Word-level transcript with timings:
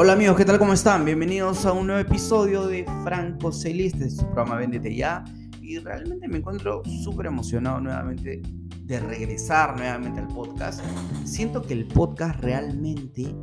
Hola 0.00 0.12
amigos, 0.12 0.36
¿qué 0.36 0.44
tal? 0.44 0.60
¿Cómo 0.60 0.74
están? 0.74 1.04
Bienvenidos 1.04 1.66
a 1.66 1.72
un 1.72 1.88
nuevo 1.88 2.00
episodio 2.00 2.68
de 2.68 2.86
Franco 3.02 3.50
Celeste, 3.50 4.04
de 4.04 4.10
su 4.10 4.24
programa 4.26 4.54
Véndete 4.54 4.94
Ya. 4.94 5.24
Y 5.60 5.80
realmente 5.80 6.28
me 6.28 6.38
encuentro 6.38 6.84
súper 7.02 7.26
emocionado 7.26 7.80
nuevamente 7.80 8.40
de 8.84 9.00
regresar 9.00 9.76
nuevamente 9.76 10.20
al 10.20 10.28
podcast. 10.28 10.84
Siento 11.24 11.62
que 11.62 11.74
el 11.74 11.88
podcast 11.88 12.38
realmente 12.38 13.34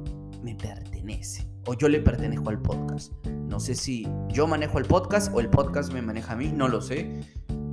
me 0.44 0.56
pertenece. 0.56 1.46
O 1.68 1.74
yo 1.74 1.90
le 1.90 2.00
pertenezco 2.00 2.50
al 2.50 2.62
podcast. 2.62 3.12
No 3.50 3.60
sé 3.60 3.76
si 3.76 4.08
yo 4.30 4.48
manejo 4.48 4.80
el 4.80 4.86
podcast 4.86 5.34
o 5.36 5.42
el 5.42 5.50
podcast 5.50 5.92
me 5.92 6.02
maneja 6.02 6.32
a 6.32 6.36
mí, 6.38 6.54
no 6.54 6.70
lo 6.70 6.80
sé. 6.80 7.20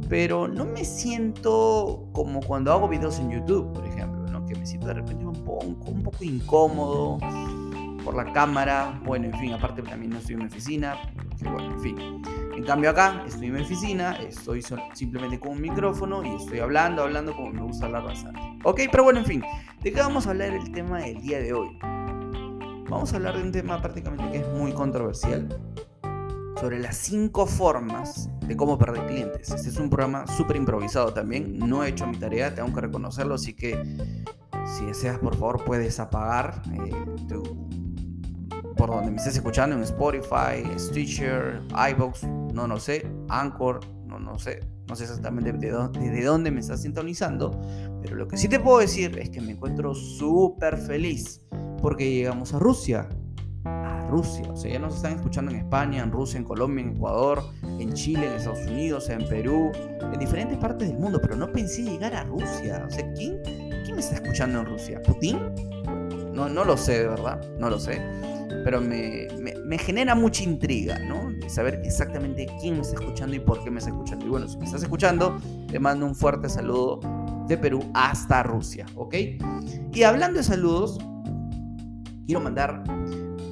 Pero 0.09 0.49
no 0.49 0.65
me 0.65 0.85
siento 0.85 2.09
como 2.11 2.41
cuando 2.41 2.73
hago 2.73 2.89
videos 2.89 3.21
en 3.21 3.31
YouTube, 3.31 3.73
por 3.75 3.87
ejemplo, 3.87 4.27
¿no? 4.27 4.45
que 4.45 4.57
me 4.57 4.67
siento 4.67 4.89
de 4.89 4.95
repente 4.95 5.25
un 5.25 6.03
poco 6.03 6.25
incómodo 6.25 7.19
por 8.05 8.15
la 8.15 8.33
cámara, 8.33 9.01
bueno, 9.05 9.27
en 9.27 9.39
fin, 9.39 9.53
aparte 9.53 9.83
también 9.83 10.11
no 10.11 10.19
estoy 10.19 10.35
en 10.35 10.41
mi 10.41 10.47
oficina, 10.47 10.97
que 11.39 11.49
bueno, 11.49 11.75
en 11.75 11.81
fin. 11.81 12.23
En 12.55 12.65
cambio 12.65 12.91
acá 12.91 13.25
estoy 13.27 13.49
en 13.49 13.55
mi 13.55 13.63
oficina, 13.63 14.13
estoy 14.17 14.63
simplemente 14.95 15.39
con 15.41 15.53
un 15.53 15.61
micrófono 15.61 16.23
y 16.23 16.37
estoy 16.37 16.61
hablando, 16.61 17.03
hablando 17.03 17.35
como 17.35 17.51
me 17.51 17.63
gusta 17.63 17.87
hablar 17.87 18.05
bastante. 18.05 18.41
Ok, 18.65 18.83
pero 18.91 19.05
bueno, 19.05 19.21
en 19.21 19.27
fin, 19.27 19.43
¿de 19.83 19.93
qué 19.93 20.01
vamos 20.01 20.27
a 20.27 20.31
hablar 20.31 20.51
el 20.51 20.71
tema 20.73 21.01
del 21.01 21.21
día 21.21 21.41
de 21.41 21.53
hoy? 21.53 21.79
Vamos 22.89 23.13
a 23.13 23.17
hablar 23.17 23.37
de 23.37 23.43
un 23.43 23.53
tema 23.53 23.81
prácticamente 23.81 24.31
que 24.31 24.39
es 24.39 24.49
muy 24.49 24.73
controversial, 24.73 25.49
sobre 26.61 26.79
las 26.79 26.97
cinco 26.97 27.47
formas 27.47 28.31
de 28.47 28.57
cómo 28.57 28.79
perder 28.79 29.07
clientes. 29.07 29.51
Este 29.51 29.71
es 29.71 29.79
un 29.79 29.91
programa 29.91 30.27
súper 30.27 30.57
improvisado 30.57 31.13
también, 31.13 31.59
no 31.59 31.83
he 31.83 31.89
hecho 31.89 32.07
mi 32.07 32.17
tarea, 32.17 32.55
tengo 32.55 32.73
que 32.73 32.83
reconocerlo, 32.83 33.35
así 33.35 33.55
que 33.55 33.83
si 34.65 34.85
deseas, 34.85 35.19
por 35.19 35.35
favor, 35.35 35.65
puedes 35.65 35.99
apagar 35.99 36.63
eh, 36.73 36.91
tu 37.29 37.62
por 38.77 38.91
donde 38.91 39.11
me 39.11 39.17
estés 39.17 39.37
escuchando, 39.37 39.77
en 39.77 39.83
Spotify, 39.83 40.67
Stitcher, 40.79 41.61
iBox, 41.91 42.25
no, 42.53 42.67
no 42.67 42.79
sé, 42.79 43.07
Anchor, 43.29 43.81
no, 44.07 44.19
no 44.19 44.39
sé, 44.39 44.61
no 44.89 44.97
sé 44.97 45.05
exactamente 45.05 45.53
de 45.53 45.71
dónde, 45.71 46.25
dónde 46.25 46.51
me 46.51 46.61
estás 46.61 46.83
sintonizando, 46.83 47.61
pero 48.03 48.17
lo 48.17 48.29
que 48.29 48.37
sí 48.37 48.49
te 48.49 48.61
puedo 48.61 48.79
decir 48.79 49.19
es 49.19 49.31
que 49.31 49.41
me 49.41 49.53
encuentro 49.53 49.95
súper 49.95 50.77
feliz 50.77 51.41
porque 51.81 52.13
llegamos 52.13 52.55
a 52.55 52.59
Rusia. 52.59 53.09
A 53.65 54.07
Rusia, 54.11 54.45
o 54.51 54.57
sea, 54.57 54.73
ya 54.73 54.79
nos 54.81 54.97
están 54.97 55.15
escuchando 55.15 55.53
en 55.53 55.59
España, 55.59 56.03
en 56.03 56.11
Rusia, 56.11 56.39
en 56.39 56.45
Colombia, 56.45 56.85
en 56.85 56.97
Ecuador, 56.97 57.43
en 57.63 57.93
Chile, 57.93 58.27
en 58.27 58.33
Estados 58.35 58.67
Unidos, 58.67 59.09
en 59.09 59.27
Perú, 59.29 59.71
en 60.01 60.19
diferentes 60.19 60.59
partes 60.59 60.89
del 60.89 60.99
mundo, 60.99 61.21
pero 61.23 61.37
no 61.37 61.51
pensé 61.51 61.83
llegar 61.83 62.15
a 62.15 62.25
Rusia. 62.25 62.85
O 62.87 62.91
sea, 62.91 63.13
¿quién, 63.13 63.41
quién 63.85 63.95
me 63.95 64.01
está 64.01 64.17
escuchando 64.17 64.61
en 64.61 64.67
Rusia? 64.67 65.01
¿Putin? 65.03 65.39
No, 66.35 66.49
no 66.49 66.65
lo 66.65 66.77
sé, 66.77 66.99
de 66.99 67.09
verdad, 67.09 67.41
no 67.59 67.71
lo 67.71 67.79
sé 67.79 68.01
pero 68.65 68.81
me, 68.81 69.29
genera 69.79 70.15
mucha 70.15 70.45
intriga, 70.45 70.99
¿no? 70.99 71.31
Saber 71.49 71.81
exactamente 71.85 72.47
quién 72.61 72.75
me 72.75 72.81
está 72.83 72.95
escuchando 72.95 73.35
y 73.37 73.41
por 73.41 73.63
qué 73.65 73.71
me 73.71 73.79
está 73.79 73.91
escuchando. 73.91 74.27
Y 74.27 74.29
bueno, 74.29 74.49
si 74.49 74.57
me 74.59 74.65
estás 74.65 74.83
escuchando, 74.83 75.39
te 75.69 75.79
mando 75.79 76.07
un 76.07 76.15
fuerte 76.15 76.49
saludo 76.49 77.01
de 77.49 77.59
Perú 77.59 77.85
hasta 77.95 78.43
Rusia, 78.43 78.87
¿ok? 78.95 79.15
Y 79.93 80.03
hablando 80.03 80.39
de 80.39 80.45
saludos, 80.45 80.99
quiero 82.27 82.41
mandar 82.41 82.85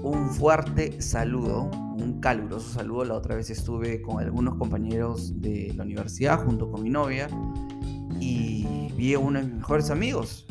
un 0.03 0.31
fuerte 0.31 1.01
saludo, 1.03 1.71
un 1.73 2.21
caluroso 2.21 2.71
saludo. 2.71 3.05
La 3.05 3.15
otra 3.15 3.37
vez 3.37 3.51
estuve 3.51 4.01
con 4.01 4.23
algunos 4.23 4.57
compañeros 4.57 5.41
de 5.41 5.73
la 5.77 5.85
universidad 5.85 6.45
junto 6.45 6.71
con 6.71 6.83
mi 6.83 6.91
novia 6.91 7.29
y 8.21 8.93
vi 8.97 9.15
a 9.15 9.19
uno 9.19 9.41
de 9.41 9.47
mis 9.47 9.57
mejores 9.57 9.91
amigos, 9.91 10.47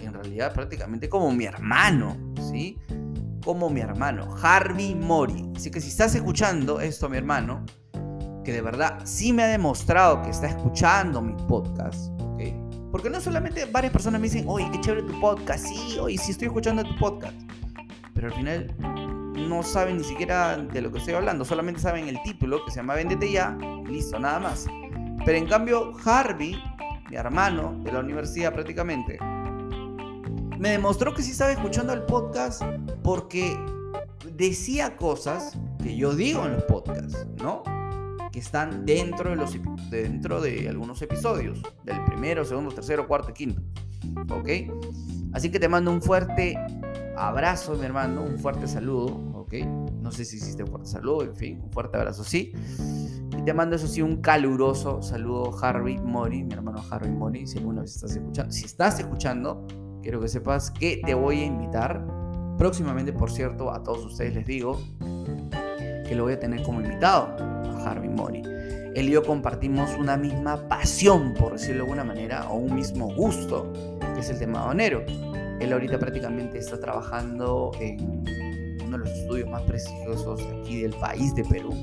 en 0.00 0.12
realidad 0.12 0.52
prácticamente 0.54 1.08
como 1.08 1.30
mi 1.32 1.44
hermano, 1.44 2.16
¿sí? 2.50 2.78
Como 3.46 3.70
mi 3.70 3.80
hermano, 3.80 4.26
Harvey 4.42 4.96
Mori. 4.96 5.48
Así 5.54 5.70
que 5.70 5.80
si 5.80 5.88
estás 5.88 6.16
escuchando 6.16 6.80
esto, 6.80 7.08
mi 7.08 7.16
hermano, 7.16 7.64
que 8.44 8.52
de 8.52 8.60
verdad 8.60 8.98
sí 9.04 9.32
me 9.32 9.44
ha 9.44 9.46
demostrado 9.46 10.20
que 10.22 10.30
está 10.30 10.48
escuchando 10.48 11.22
mi 11.22 11.32
podcast, 11.46 12.10
Porque 12.90 13.08
no 13.08 13.20
solamente 13.20 13.64
varias 13.66 13.92
personas 13.92 14.20
me 14.20 14.26
dicen, 14.26 14.46
oye, 14.48 14.68
qué 14.72 14.80
chévere 14.80 15.02
tu 15.02 15.20
podcast, 15.20 15.64
sí, 15.64 15.96
oye, 16.00 16.18
sí 16.18 16.32
estoy 16.32 16.48
escuchando 16.48 16.82
tu 16.82 16.96
podcast. 16.96 17.36
Pero 18.14 18.28
al 18.28 18.34
final 18.34 18.74
no 19.48 19.62
saben 19.62 19.98
ni 19.98 20.04
siquiera 20.04 20.56
de 20.56 20.80
lo 20.80 20.90
que 20.90 20.98
estoy 20.98 21.14
hablando, 21.14 21.44
solamente 21.44 21.80
saben 21.80 22.08
el 22.08 22.20
título 22.22 22.64
que 22.64 22.72
se 22.72 22.78
llama 22.78 22.94
Véndete 22.94 23.30
ya, 23.30 23.56
listo, 23.88 24.18
nada 24.18 24.40
más. 24.40 24.66
Pero 25.24 25.38
en 25.38 25.46
cambio, 25.46 25.92
Harvey, 26.04 26.60
mi 27.10 27.16
hermano 27.16 27.78
de 27.84 27.92
la 27.92 28.00
universidad 28.00 28.52
prácticamente, 28.52 29.18
me 30.58 30.70
demostró 30.70 31.14
que 31.14 31.22
sí 31.22 31.32
estaba 31.32 31.52
escuchando 31.52 31.92
el 31.92 32.02
podcast 32.02 32.62
porque 33.02 33.56
decía 34.36 34.96
cosas 34.96 35.58
que 35.82 35.96
yo 35.96 36.14
digo 36.14 36.44
en 36.46 36.54
los 36.54 36.62
podcasts, 36.64 37.26
¿no? 37.42 37.62
Que 38.32 38.38
están 38.38 38.84
dentro 38.84 39.30
de, 39.30 39.36
los, 39.36 39.56
dentro 39.90 40.40
de 40.40 40.68
algunos 40.68 41.00
episodios, 41.02 41.62
del 41.84 42.02
primero, 42.04 42.44
segundo, 42.44 42.74
tercero, 42.74 43.06
cuarto 43.06 43.32
quinto. 43.32 43.62
¿Ok? 44.30 44.48
Así 45.32 45.50
que 45.50 45.58
te 45.58 45.68
mando 45.68 45.90
un 45.90 46.02
fuerte 46.02 46.56
abrazo, 47.16 47.74
mi 47.74 47.84
hermano, 47.86 48.22
un 48.22 48.38
fuerte 48.38 48.66
saludo, 48.66 49.06
¿ok? 49.34 49.54
No 50.00 50.10
sé 50.10 50.24
si 50.24 50.36
hiciste 50.36 50.62
un 50.62 50.70
fuerte 50.70 50.88
saludo, 50.88 51.22
en 51.22 51.34
fin, 51.34 51.60
un 51.62 51.72
fuerte 51.72 51.96
abrazo, 51.96 52.24
sí. 52.24 52.52
Y 53.36 53.42
te 53.42 53.54
mando, 53.54 53.76
eso 53.76 53.86
sí, 53.86 54.02
un 54.02 54.20
caluroso 54.20 55.02
saludo, 55.02 55.56
Harvey 55.60 55.98
Mori, 55.98 56.44
mi 56.44 56.54
hermano 56.54 56.82
Harvey 56.90 57.10
Mori, 57.10 57.46
si 57.46 57.58
alguna 57.58 57.82
vez 57.82 57.94
estás 57.94 58.16
escuchando. 58.16 58.52
Si 58.52 58.64
estás 58.64 58.98
escuchando, 58.98 59.66
quiero 60.06 60.20
que 60.20 60.28
sepas 60.28 60.70
que 60.70 61.02
te 61.04 61.14
voy 61.14 61.40
a 61.40 61.46
invitar. 61.46 62.00
Próximamente, 62.58 63.12
por 63.12 63.28
cierto, 63.28 63.72
a 63.72 63.82
todos 63.82 64.04
ustedes 64.04 64.34
les 64.36 64.46
digo 64.46 64.80
que 65.00 66.14
lo 66.14 66.22
voy 66.22 66.34
a 66.34 66.38
tener 66.38 66.62
como 66.62 66.80
invitado 66.80 67.34
a 67.40 67.90
Harvey 67.90 68.08
Mori. 68.08 68.40
Él 68.94 69.08
y 69.08 69.10
yo 69.10 69.24
compartimos 69.24 69.96
una 69.98 70.16
misma 70.16 70.68
pasión, 70.68 71.34
por 71.34 71.54
decirlo 71.54 71.78
de 71.78 71.80
alguna 71.80 72.04
manera, 72.04 72.48
o 72.48 72.56
un 72.56 72.76
mismo 72.76 73.12
gusto, 73.16 73.72
que 74.14 74.20
es 74.20 74.30
el 74.30 74.38
tema 74.38 74.62
habanero. 74.62 75.04
Él 75.58 75.72
ahorita 75.72 75.98
prácticamente 75.98 76.58
está 76.58 76.78
trabajando 76.78 77.72
en 77.80 78.22
uno 78.84 78.98
de 78.98 78.98
los 78.98 79.10
estudios 79.10 79.50
más 79.50 79.62
prestigiosos 79.62 80.40
aquí 80.60 80.82
del 80.82 80.94
país 80.94 81.34
de 81.34 81.42
Perú. 81.42 81.74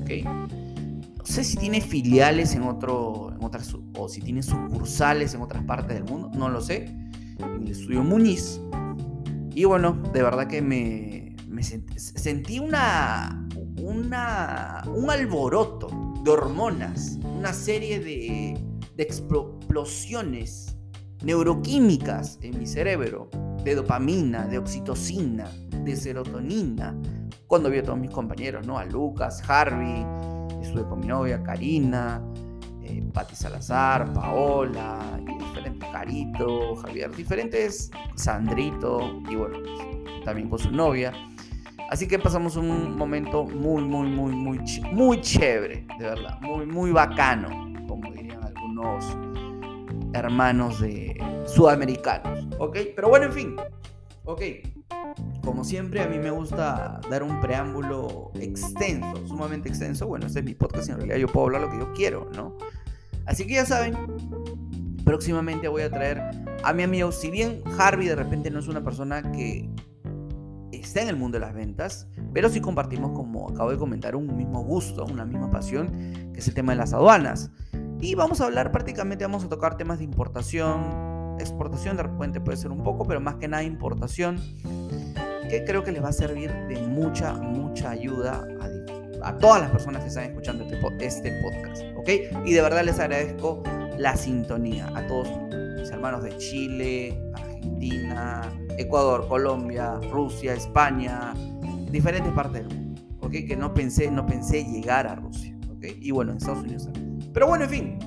¿okay? 0.00 0.22
No 0.22 1.24
sé 1.24 1.44
si 1.44 1.58
tiene 1.58 1.82
filiales 1.82 2.54
en 2.54 2.62
otro, 2.62 3.34
en 3.38 3.44
otras, 3.44 3.76
o 3.98 4.08
si 4.08 4.22
tiene 4.22 4.42
sucursales 4.42 5.34
en 5.34 5.42
otras 5.42 5.62
partes 5.64 5.94
del 5.94 6.04
mundo, 6.04 6.30
no 6.34 6.48
lo 6.48 6.62
sé 6.62 7.04
en 7.38 7.62
el 7.62 7.70
estudio 7.70 8.02
Muniz. 8.02 8.60
Y 9.54 9.64
bueno, 9.64 10.00
de 10.12 10.22
verdad 10.22 10.46
que 10.46 10.60
me, 10.60 11.36
sentí, 11.62 12.58
una, 12.58 13.48
un 13.78 14.12
alboroto 15.10 15.88
de 16.22 16.30
hormonas, 16.30 17.18
una 17.24 17.52
serie 17.52 18.00
de, 18.00 18.62
explosiones 18.98 20.76
neuroquímicas 21.22 22.38
en 22.42 22.58
mi 22.58 22.66
cerebro, 22.66 23.30
de 23.62 23.74
dopamina, 23.74 24.46
de 24.46 24.58
oxitocina, 24.58 25.50
de 25.84 25.96
serotonina, 25.96 26.94
cuando 27.46 27.70
vi 27.70 27.78
a 27.78 27.82
todos 27.82 27.98
mis 27.98 28.10
compañeros, 28.10 28.66
¿no? 28.66 28.78
A 28.78 28.84
Lucas, 28.84 29.42
Harvey, 29.48 30.04
estuve 30.62 30.84
con 30.88 31.00
mi 31.00 31.06
novia 31.06 31.42
Karina, 31.42 32.22
eh, 32.82 33.04
Patti 33.12 33.36
Salazar, 33.36 34.12
Paola, 34.12 35.20
Javier, 36.82 37.14
diferentes 37.14 37.90
Sandrito 38.14 39.22
y 39.28 39.36
bueno, 39.36 39.58
también 40.24 40.48
con 40.48 40.58
su 40.58 40.70
novia. 40.70 41.12
Así 41.90 42.08
que 42.08 42.18
pasamos 42.18 42.56
un 42.56 42.96
momento 42.96 43.44
muy, 43.44 43.82
muy, 43.84 44.08
muy, 44.08 44.32
muy, 44.32 44.58
muy 44.92 45.20
chévere, 45.20 45.86
de 45.98 46.04
verdad, 46.04 46.40
muy, 46.40 46.66
muy 46.66 46.90
bacano, 46.90 47.48
como 47.86 48.10
dirían 48.12 48.42
algunos 48.42 49.04
hermanos 50.12 50.80
de 50.80 51.16
sudamericanos, 51.46 52.46
¿ok? 52.58 52.76
Pero 52.94 53.08
bueno, 53.08 53.26
en 53.26 53.32
fin, 53.32 53.56
ok. 54.24 54.42
Como 55.44 55.62
siempre, 55.62 56.02
a 56.02 56.08
mí 56.08 56.18
me 56.18 56.30
gusta 56.30 57.00
dar 57.08 57.22
un 57.22 57.40
preámbulo 57.40 58.32
extenso, 58.40 59.26
sumamente 59.28 59.68
extenso. 59.68 60.08
Bueno, 60.08 60.26
este 60.26 60.40
es 60.40 60.44
mi 60.44 60.54
podcast 60.54 60.88
y 60.88 60.92
en 60.92 60.96
realidad 60.98 61.18
yo 61.18 61.28
puedo 61.28 61.46
hablar 61.46 61.62
lo 61.62 61.70
que 61.70 61.78
yo 61.78 61.92
quiero, 61.92 62.28
¿no? 62.34 62.56
Así 63.26 63.46
que 63.46 63.54
ya 63.54 63.66
saben, 63.66 63.96
próximamente 65.06 65.68
voy 65.68 65.82
a 65.82 65.90
traer 65.90 66.20
a 66.64 66.72
mi 66.72 66.82
amigo. 66.82 67.12
Si 67.12 67.30
bien 67.30 67.62
Harvey 67.78 68.08
de 68.08 68.16
repente 68.16 68.50
no 68.50 68.58
es 68.58 68.66
una 68.66 68.82
persona 68.82 69.22
que 69.30 69.70
está 70.72 71.00
en 71.00 71.08
el 71.08 71.16
mundo 71.16 71.38
de 71.38 71.46
las 71.46 71.54
ventas, 71.54 72.08
pero 72.34 72.48
sí 72.48 72.60
compartimos, 72.60 73.12
como 73.12 73.48
acabo 73.48 73.70
de 73.70 73.78
comentar, 73.78 74.16
un 74.16 74.36
mismo 74.36 74.64
gusto, 74.64 75.04
una 75.04 75.24
misma 75.24 75.48
pasión, 75.50 75.92
que 76.34 76.40
es 76.40 76.48
el 76.48 76.54
tema 76.54 76.72
de 76.72 76.78
las 76.78 76.92
aduanas. 76.92 77.52
Y 78.00 78.16
vamos 78.16 78.40
a 78.40 78.46
hablar 78.46 78.72
prácticamente, 78.72 79.24
vamos 79.24 79.44
a 79.44 79.48
tocar 79.48 79.76
temas 79.76 79.98
de 79.98 80.04
importación, 80.04 81.36
exportación 81.38 81.96
de 81.96 82.02
repente 82.02 82.40
puede 82.40 82.58
ser 82.58 82.72
un 82.72 82.82
poco, 82.82 83.06
pero 83.06 83.20
más 83.20 83.36
que 83.36 83.46
nada 83.46 83.62
importación, 83.62 84.40
que 85.48 85.64
creo 85.64 85.84
que 85.84 85.92
les 85.92 86.02
va 86.02 86.08
a 86.08 86.12
servir 86.12 86.52
de 86.68 86.82
mucha, 86.82 87.32
mucha 87.34 87.90
ayuda 87.90 88.44
a, 89.22 89.38
todas 89.38 89.60
las 89.60 89.70
personas 89.70 90.02
que 90.02 90.08
están 90.08 90.24
escuchando 90.24 90.64
este, 90.64 91.06
este 91.06 91.42
podcast, 91.42 91.82
¿ok? 91.96 92.44
Y 92.44 92.52
de 92.52 92.60
verdad 92.60 92.84
les 92.84 92.98
agradezco 92.98 93.62
la 93.98 94.16
sintonía 94.16 94.90
a 94.94 95.06
todos 95.06 95.28
mis 95.78 95.90
hermanos 95.90 96.22
de 96.22 96.36
Chile, 96.38 97.20
Argentina, 97.34 98.42
Ecuador, 98.78 99.26
Colombia, 99.28 99.98
Rusia, 100.10 100.54
España, 100.54 101.34
diferentes 101.90 102.32
partes 102.32 102.66
del 102.66 102.76
mundo, 102.76 103.02
¿ok? 103.20 103.32
Que 103.46 103.56
no 103.56 103.72
pensé, 103.74 104.10
no 104.10 104.26
pensé 104.26 104.64
llegar 104.64 105.06
a 105.06 105.14
Rusia, 105.14 105.56
¿ok? 105.70 105.84
Y 106.00 106.10
bueno, 106.10 106.32
en 106.32 106.38
Estados 106.38 106.64
Unidos 106.64 106.84
también. 106.84 107.18
Pero 107.32 107.48
bueno, 107.48 107.64
en 107.64 107.70
fin, 107.70 107.98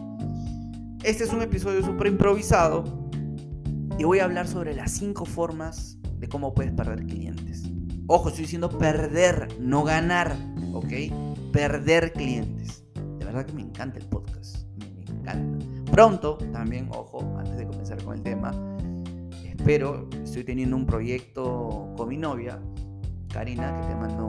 este 1.04 1.24
es 1.24 1.34
un 1.34 1.42
episodio 1.42 1.84
súper 1.84 2.08
improvisado 2.08 3.10
y 3.98 4.04
voy 4.04 4.20
a 4.20 4.26
hablar 4.26 4.48
sobre 4.48 4.74
las 4.74 4.92
cinco 4.92 5.26
formas 5.26 5.98
de 6.18 6.28
cómo 6.28 6.54
puedes 6.54 6.74
perder 6.74 7.06
clientes. 7.06 7.64
Ojo, 8.08 8.30
estoy 8.30 8.44
diciendo 8.44 8.70
perder, 8.70 9.48
no 9.60 9.84
ganar, 9.84 10.36
¿ok? 10.74 11.52
Perder 11.54 12.12
clientes. 12.14 12.84
De 12.96 13.26
verdad 13.26 13.46
que 13.46 13.54
me 13.54 13.62
encanta 13.62 14.00
el 14.00 14.06
podcast, 14.06 14.66
me, 14.78 15.04
encanta. 15.04 15.66
Pronto, 15.92 16.38
también, 16.54 16.88
ojo, 16.92 17.36
antes 17.38 17.58
de 17.58 17.66
comenzar 17.66 18.02
con 18.04 18.16
el 18.16 18.22
tema, 18.22 18.52
espero, 19.44 20.08
estoy 20.24 20.44
teniendo 20.44 20.76
un 20.76 20.86
proyecto 20.86 21.94
con 21.98 22.10
mi 22.10 22.18
novia, 22.18 22.60
Karina, 23.34 23.76
que 23.76 23.88
te 23.88 23.96
mando 23.96 24.28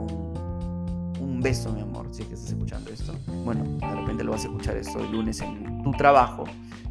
un, 1.19 1.39
beso, 1.41 1.71
mi 1.73 1.81
amor, 1.81 2.07
si 2.11 2.21
es 2.21 2.27
que 2.27 2.33
estás 2.35 2.51
escuchando 2.51 2.91
esto. 2.91 3.13
Bueno, 3.45 3.63
de 3.63 3.95
repente 3.95 4.23
lo 4.23 4.31
vas 4.31 4.41
a 4.41 4.47
escuchar 4.47 4.77
esto 4.77 4.99
el 4.99 5.11
lunes 5.11 5.41
en 5.41 5.81
tu 5.81 5.91
trabajo, 5.91 6.43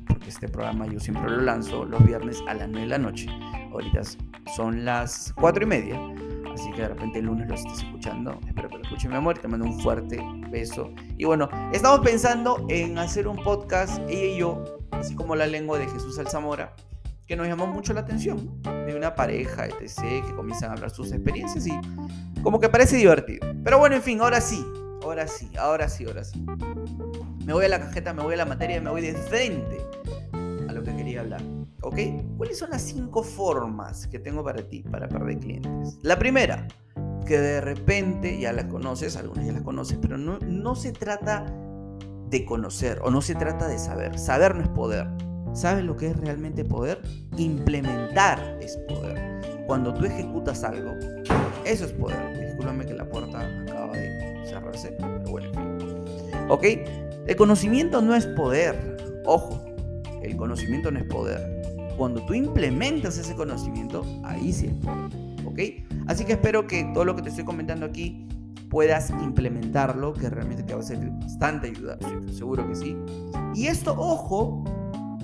porque 0.09 0.29
este 0.29 0.49
programa 0.49 0.87
yo 0.87 0.99
siempre 0.99 1.31
lo 1.31 1.43
lanzo 1.43 1.85
los 1.85 2.05
viernes 2.05 2.43
a 2.49 2.55
las 2.55 2.69
9 2.69 2.81
de 2.81 2.87
la 2.87 2.99
noche. 2.99 3.29
Ahorita 3.73 4.01
son 4.57 4.85
las 4.85 5.33
4 5.37 5.63
y 5.63 5.67
media. 5.67 6.01
Así 6.55 6.71
que 6.73 6.83
de 6.83 6.89
repente 6.89 7.19
el 7.19 7.27
lunes 7.27 7.49
lo 7.49 7.55
estés 7.55 7.79
escuchando. 7.79 8.39
Espero 8.47 8.69
que 8.69 8.79
lo 8.79 8.83
escuche 8.83 9.09
mi 9.09 9.15
amor. 9.15 9.39
Te 9.39 9.49
mando 9.49 9.67
un 9.67 9.81
fuerte 9.81 10.21
beso. 10.51 10.93
Y 11.17 11.25
bueno, 11.25 11.49
estamos 11.73 12.01
pensando 12.01 12.67
en 12.69 12.99
hacer 12.99 13.29
un 13.29 13.37
podcast, 13.37 13.99
ella 14.09 14.27
y 14.27 14.39
yo, 14.39 14.79
así 14.91 15.15
como 15.15 15.37
la 15.37 15.47
lengua 15.47 15.79
de 15.79 15.87
Jesús 15.89 16.19
Alzamora, 16.19 16.75
que 17.27 17.37
nos 17.37 17.47
llamó 17.47 17.67
mucho 17.67 17.93
la 17.93 18.01
atención. 18.01 18.61
De 18.63 18.95
una 18.97 19.15
pareja, 19.15 19.67
etc., 19.67 20.25
que 20.27 20.35
comienzan 20.35 20.71
a 20.71 20.73
hablar 20.75 20.91
sus 20.91 21.13
experiencias 21.13 21.67
y 21.67 21.73
como 22.43 22.59
que 22.59 22.69
parece 22.69 22.97
divertido. 22.97 23.47
Pero 23.63 23.79
bueno, 23.79 23.97
en 23.97 24.03
fin, 24.03 24.21
ahora 24.21 24.41
sí. 24.41 24.65
Ahora 25.03 25.27
sí, 25.27 25.51
ahora 25.59 25.89
sí, 25.89 26.05
ahora 26.05 26.25
sí. 26.25 26.45
Me 27.45 27.53
voy 27.53 27.65
a 27.65 27.69
la 27.69 27.81
cajeta, 27.81 28.13
me 28.13 28.23
voy 28.23 28.35
a 28.35 28.37
la 28.37 28.45
materia, 28.45 28.81
me 28.81 28.91
voy 28.91 29.01
de 29.01 29.15
frente 29.15 29.79
a 30.71 30.73
lo 30.73 30.83
que 30.83 30.95
quería 30.95 31.21
hablar. 31.21 31.43
¿Ok? 31.83 31.99
¿Cuáles 32.37 32.59
son 32.59 32.71
las 32.71 32.83
cinco 32.83 33.23
formas 33.23 34.07
que 34.07 34.19
tengo 34.19 34.43
para 34.43 34.63
ti 34.67 34.83
para 34.83 35.09
perder 35.09 35.39
clientes? 35.39 35.99
La 36.03 36.19
primera, 36.19 36.67
que 37.27 37.39
de 37.39 37.61
repente 37.61 38.39
ya 38.39 38.53
las 38.53 38.67
conoces, 38.67 39.17
algunas 39.17 39.47
ya 39.47 39.53
las 39.53 39.63
conoces, 39.63 39.99
pero 40.01 40.17
no, 40.17 40.39
no 40.41 40.75
se 40.75 40.93
trata 40.93 41.45
de 42.31 42.45
conocer 42.45 43.01
o 43.03 43.11
no 43.11 43.21
se 43.21 43.35
trata 43.35 43.69
de 43.69 43.79
saber. 43.79 44.19
Saber 44.19 44.55
no 44.55 44.63
es 44.63 44.69
poder. 44.69 45.09
¿Sabes 45.53 45.85
lo 45.85 45.97
que 45.97 46.09
es 46.09 46.17
realmente 46.17 46.65
poder? 46.65 47.03
Implementar 47.37 48.59
es 48.61 48.77
poder. 48.89 49.41
Cuando 49.67 49.93
tú 49.93 50.05
ejecutas 50.05 50.63
algo, 50.63 50.93
eso 51.65 51.85
es 51.85 51.93
poder. 51.93 52.39
Discúlpame 52.39 52.87
que 52.87 52.95
la 52.95 53.09
puerta 53.09 53.41
acaba 53.63 53.93
de 53.97 54.45
cerrarse, 54.47 54.95
pero 54.99 55.21
bueno, 55.31 55.49
en 55.49 55.81
fin. 55.81 56.05
¿Ok? 56.49 56.65
El 57.27 57.37
conocimiento 57.37 58.01
no 58.01 58.15
es 58.15 58.27
poder. 58.27 58.97
Ojo, 59.25 59.70
el 60.23 60.37
conocimiento 60.37 60.91
no 60.91 60.99
es 60.99 61.05
poder 61.05 61.61
cuando 62.01 62.25
tú 62.25 62.33
implementas 62.33 63.19
ese 63.19 63.35
conocimiento, 63.35 64.07
ahí 64.25 64.55
sí 64.55 64.69
es 64.69 64.73
poder. 64.77 65.11
¿Ok? 65.45 65.59
Así 66.07 66.25
que 66.25 66.33
espero 66.33 66.67
que 66.67 66.85
todo 66.95 67.05
lo 67.05 67.15
que 67.15 67.21
te 67.21 67.29
estoy 67.29 67.45
comentando 67.45 67.85
aquí 67.85 68.27
puedas 68.71 69.11
implementarlo, 69.11 70.15
que 70.15 70.31
realmente 70.31 70.63
te 70.63 70.73
va 70.73 70.81
a 70.81 70.83
ser 70.83 70.99
bastante 71.21 71.69
ayuda, 71.69 71.99
seguro 72.33 72.67
que 72.67 72.75
sí. 72.75 72.97
Y 73.55 73.67
esto, 73.67 73.95
ojo, 73.99 74.65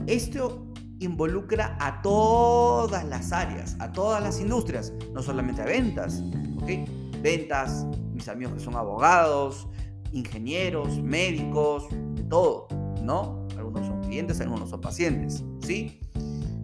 esto 0.07 0.67
involucra 0.99 1.79
a 1.81 2.03
todas 2.03 3.07
las 3.07 3.33
áreas, 3.33 3.75
a 3.79 3.91
todas 3.91 4.23
las 4.23 4.39
industrias, 4.39 4.93
no 5.15 5.23
solamente 5.23 5.63
a 5.63 5.65
ventas, 5.65 6.23
¿ok? 6.61 6.91
Ventas, 7.23 7.87
mis 8.13 8.29
amigos 8.29 8.53
que 8.53 8.61
son 8.61 8.77
abogados, 8.77 9.67
ingenieros, 10.13 11.03
médicos, 11.03 11.89
de 12.17 12.23
todo, 12.25 12.69
¿no? 13.03 13.47
Algunos 13.57 13.87
son 13.87 13.96
clientes, 14.07 14.41
algunos 14.41 14.71
son 14.71 14.81
pacientes, 14.81 15.45
¿sí? 15.61 16.01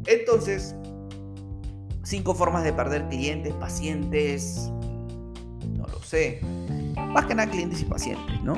Entonces, 0.06 0.74
cinco 2.02 2.34
formas 2.34 2.64
de 2.64 2.72
perder 2.72 3.08
clientes, 3.08 3.52
pacientes, 3.54 4.70
no 5.76 5.86
lo 5.86 6.02
sé. 6.02 6.40
Más 6.96 7.26
que 7.26 7.34
nada 7.34 7.50
clientes 7.50 7.82
y 7.82 7.84
pacientes, 7.84 8.42
¿no? 8.42 8.54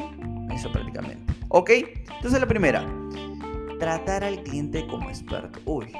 Eso 0.54 0.70
prácticamente. 0.70 1.32
¿Ok? 1.48 1.70
Entonces 2.16 2.40
la 2.40 2.46
primera, 2.46 2.86
tratar 3.78 4.25
al 4.25 4.42
cliente 4.42 4.87
como 4.87 5.10
experto. 5.10 5.58
Uy, 5.64 5.92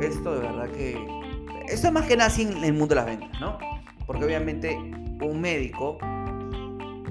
esto 0.00 0.34
de 0.34 0.40
verdad 0.40 0.70
que... 0.70 0.94
Esto 1.68 1.88
es 1.88 1.92
más 1.92 2.06
que 2.06 2.16
nada 2.16 2.28
así 2.28 2.42
en 2.42 2.62
el 2.62 2.72
mundo 2.72 2.88
de 2.88 2.94
las 2.96 3.06
ventas, 3.06 3.40
¿no? 3.40 3.58
Porque 4.06 4.24
obviamente 4.24 4.76
un 4.76 5.40
médico 5.40 5.98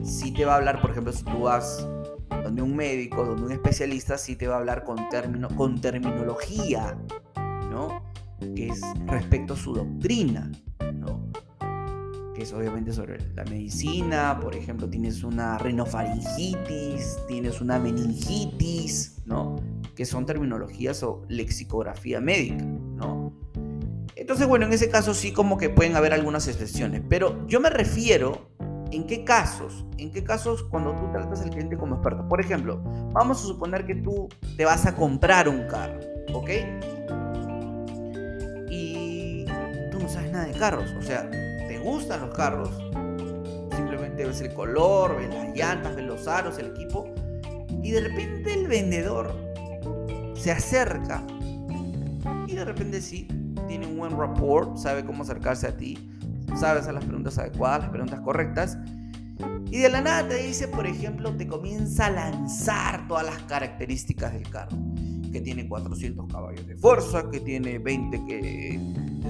si 0.06 0.31
te 0.31 0.45
va 0.45 0.54
a 0.54 0.57
hablar, 0.57 0.81
por 0.81 0.92
ejemplo, 0.92 1.12
si 1.12 1.24
tú 1.24 1.42
vas 1.42 1.86
donde 2.45 2.62
un 2.62 2.75
médico, 2.75 3.25
donde 3.25 3.44
un 3.44 3.51
especialista, 3.51 4.18
sí 4.18 4.36
te 4.36 4.47
va 4.47 4.56
a 4.56 4.59
hablar 4.59 4.83
con, 4.83 5.09
término, 5.09 5.50
con 5.50 5.81
terminología 5.81 6.95
que 8.39 8.68
es 8.68 8.81
respecto 9.07 9.53
a 9.53 9.57
su 9.57 9.74
doctrina, 9.74 10.51
Que 12.36 12.44
es 12.44 12.53
obviamente 12.53 12.92
sobre 12.92 13.18
la 13.33 13.45
medicina, 13.45 14.38
por 14.42 14.56
ejemplo, 14.56 14.89
tienes 14.89 15.24
una 15.24 15.57
rinofaringitis, 15.57 17.18
tienes 17.27 17.62
una 17.62 17.80
meningitis, 17.80 19.21
¿no? 19.25 19.56
Que 19.95 20.06
son 20.06 20.25
terminologías 20.25 21.01
o 21.03 21.24
lexicografía 21.30 22.19
médica, 22.19 22.63
¿no? 22.63 23.33
Entonces, 24.15 24.47
bueno, 24.47 24.65
en 24.65 24.74
ese 24.74 24.89
caso 24.89 25.13
sí 25.13 25.31
como 25.31 25.57
que 25.57 25.69
pueden 25.69 25.95
haber 25.95 26.13
algunas 26.13 26.47
excepciones, 26.47 27.01
pero 27.07 27.47
yo 27.47 27.59
me 27.59 27.69
refiero 27.69 28.55
¿En 28.92 29.08
qué 29.08 29.24
casos? 29.24 29.86
¿En 29.98 30.12
qué 30.12 30.24
casos 30.24 30.64
cuando 30.64 30.96
tú 30.96 31.12
tratas 31.12 31.42
al 31.42 31.50
cliente 31.50 31.78
como 31.78 31.96
experto? 31.96 32.28
Por 32.28 32.40
ejemplo, 32.40 32.82
vamos 33.12 33.44
a 33.44 33.48
suponer 33.48 33.86
que 33.86 33.96
tú 33.96 34.30
te 34.58 34.66
vas 34.66 34.86
a 34.86 34.96
comprar 34.96 35.50
un 35.50 35.68
carro, 35.68 36.00
¿ok? 36.34 36.50
de 40.44 40.54
carros. 40.54 40.92
O 40.98 41.02
sea, 41.02 41.30
te 41.30 41.80
gustan 41.80 42.22
los 42.22 42.36
carros. 42.36 42.70
Simplemente 43.76 44.26
ves 44.26 44.42
el 44.42 44.54
color, 44.54 45.18
ves 45.18 45.34
las 45.34 45.56
llantas, 45.56 45.96
ves 45.96 46.06
los 46.06 46.28
aros, 46.28 46.58
el 46.60 46.68
equipo. 46.68 47.14
Y 47.81 47.92
de 47.92 48.02
repente 48.02 48.54
el 48.54 48.68
vendedor 48.68 49.34
se 50.36 50.52
acerca. 50.52 51.24
Y 52.48 52.56
de 52.56 52.66
repente 52.66 53.02
sí, 53.02 53.28
tiene 53.68 53.88
un 53.88 53.98
buen 53.98 54.18
rapport, 54.18 54.78
sabe 54.78 55.06
cómo 55.06 55.24
acercarse 55.24 55.68
a 55.68 55.76
ti, 55.76 56.09
sabe 56.56 56.80
hacer 56.80 56.94
las 56.94 57.06
preguntas 57.06 57.38
adecuadas, 57.38 57.81
las 57.81 57.90
preguntas 57.90 58.19
correctas. 58.21 58.78
Y 59.71 59.80
de 59.80 59.90
la 59.90 60.02
nada 60.02 60.28
te 60.28 60.38
dice, 60.38 60.68
por 60.68 60.88
ejemplo, 60.88 61.35
te 61.35 61.47
comienza 61.47 62.06
a 62.06 62.12
lanzar 62.12 63.07
todas 63.07 63.26
las 63.26 63.42
características 63.44 64.33
del 64.33 64.50
carro. 64.50 64.78
Que 65.31 65.42
tiene 65.42 65.68
400 65.68 66.31
caballos 66.31 66.66
de 66.66 66.78
fuerza, 66.78 67.30
que 67.30 67.42
tiene 67.42 67.78
20 67.80 68.26
que 68.26 68.80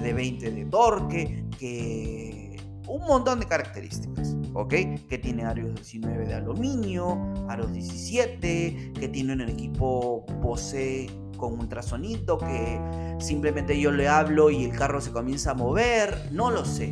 de 0.01 0.13
20 0.13 0.51
de 0.51 0.65
torque, 0.65 1.45
que 1.57 2.57
un 2.87 3.01
montón 3.07 3.39
de 3.39 3.47
características, 3.47 4.35
¿ok? 4.53 4.73
Que 5.09 5.17
tiene 5.17 5.43
aros 5.43 5.73
19 5.73 6.27
de 6.27 6.33
aluminio, 6.35 7.19
aros 7.49 7.73
17, 7.73 8.93
que 8.99 9.07
tiene 9.07 9.33
un 9.33 9.41
equipo 9.41 10.25
Bose 10.41 11.09
con 11.35 11.59
ultrasonido, 11.59 12.37
que 12.37 12.79
simplemente 13.19 13.79
yo 13.79 13.91
le 13.91 14.07
hablo 14.07 14.49
y 14.49 14.65
el 14.65 14.77
carro 14.77 15.01
se 15.01 15.11
comienza 15.11 15.51
a 15.51 15.53
mover, 15.53 16.29
no 16.31 16.51
lo 16.51 16.65
sé, 16.65 16.91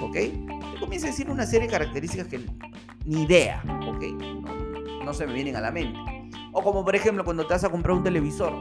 ¿ok? 0.00 0.14
Te 0.14 0.80
comienza 0.80 1.06
a 1.06 1.10
decir 1.10 1.30
una 1.30 1.46
serie 1.46 1.66
de 1.66 1.72
características 1.72 2.26
que 2.28 2.46
ni 3.04 3.22
idea, 3.22 3.62
¿ok? 3.88 4.02
No, 4.42 5.04
no 5.04 5.14
se 5.14 5.26
me 5.26 5.32
vienen 5.32 5.56
a 5.56 5.60
la 5.60 5.70
mente. 5.70 5.98
O 6.52 6.62
como 6.62 6.84
por 6.84 6.96
ejemplo 6.96 7.24
cuando 7.24 7.46
te 7.46 7.54
vas 7.54 7.64
a 7.64 7.68
comprar 7.68 7.96
un 7.96 8.02
televisor 8.02 8.52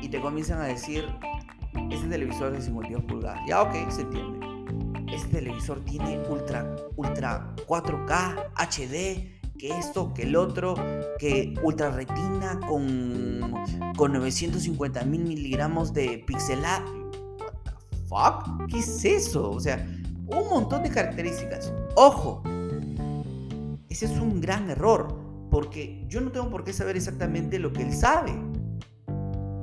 y 0.00 0.08
te 0.08 0.20
comienzan 0.20 0.60
a 0.60 0.64
decir 0.64 1.04
este 1.90 2.08
televisor 2.08 2.52
es 2.52 2.58
de 2.58 2.64
52 2.66 3.04
pulgadas. 3.04 3.40
Ya, 3.46 3.62
ok, 3.62 3.90
se 3.90 4.02
entiende. 4.02 4.46
Este 5.12 5.28
televisor 5.28 5.80
tiene 5.84 6.18
ultra, 6.28 6.74
ultra 6.96 7.54
4K, 7.66 8.52
HD, 8.54 9.43
que 9.64 9.78
esto, 9.78 10.12
que 10.12 10.24
el 10.24 10.36
otro, 10.36 10.74
que 11.18 11.54
ultra 11.62 11.90
retina 11.90 12.60
con, 12.68 13.54
con 13.96 14.12
950 14.12 15.04
mil 15.06 15.24
miligramos 15.24 15.94
de 15.94 16.22
pixelar. 16.26 16.84
What 17.40 17.54
the 17.64 17.96
fuck? 18.06 18.66
¿Qué 18.68 18.80
es 18.80 19.04
eso? 19.06 19.50
O 19.50 19.58
sea, 19.58 19.88
un 20.26 20.50
montón 20.50 20.82
de 20.82 20.90
características. 20.90 21.72
Ojo, 21.96 22.42
ese 23.88 24.04
es 24.04 24.10
un 24.20 24.38
gran 24.42 24.68
error, 24.68 25.16
porque 25.50 26.04
yo 26.08 26.20
no 26.20 26.30
tengo 26.30 26.50
por 26.50 26.64
qué 26.64 26.74
saber 26.74 26.98
exactamente 26.98 27.58
lo 27.58 27.72
que 27.72 27.84
él 27.84 27.94
sabe. 27.94 28.32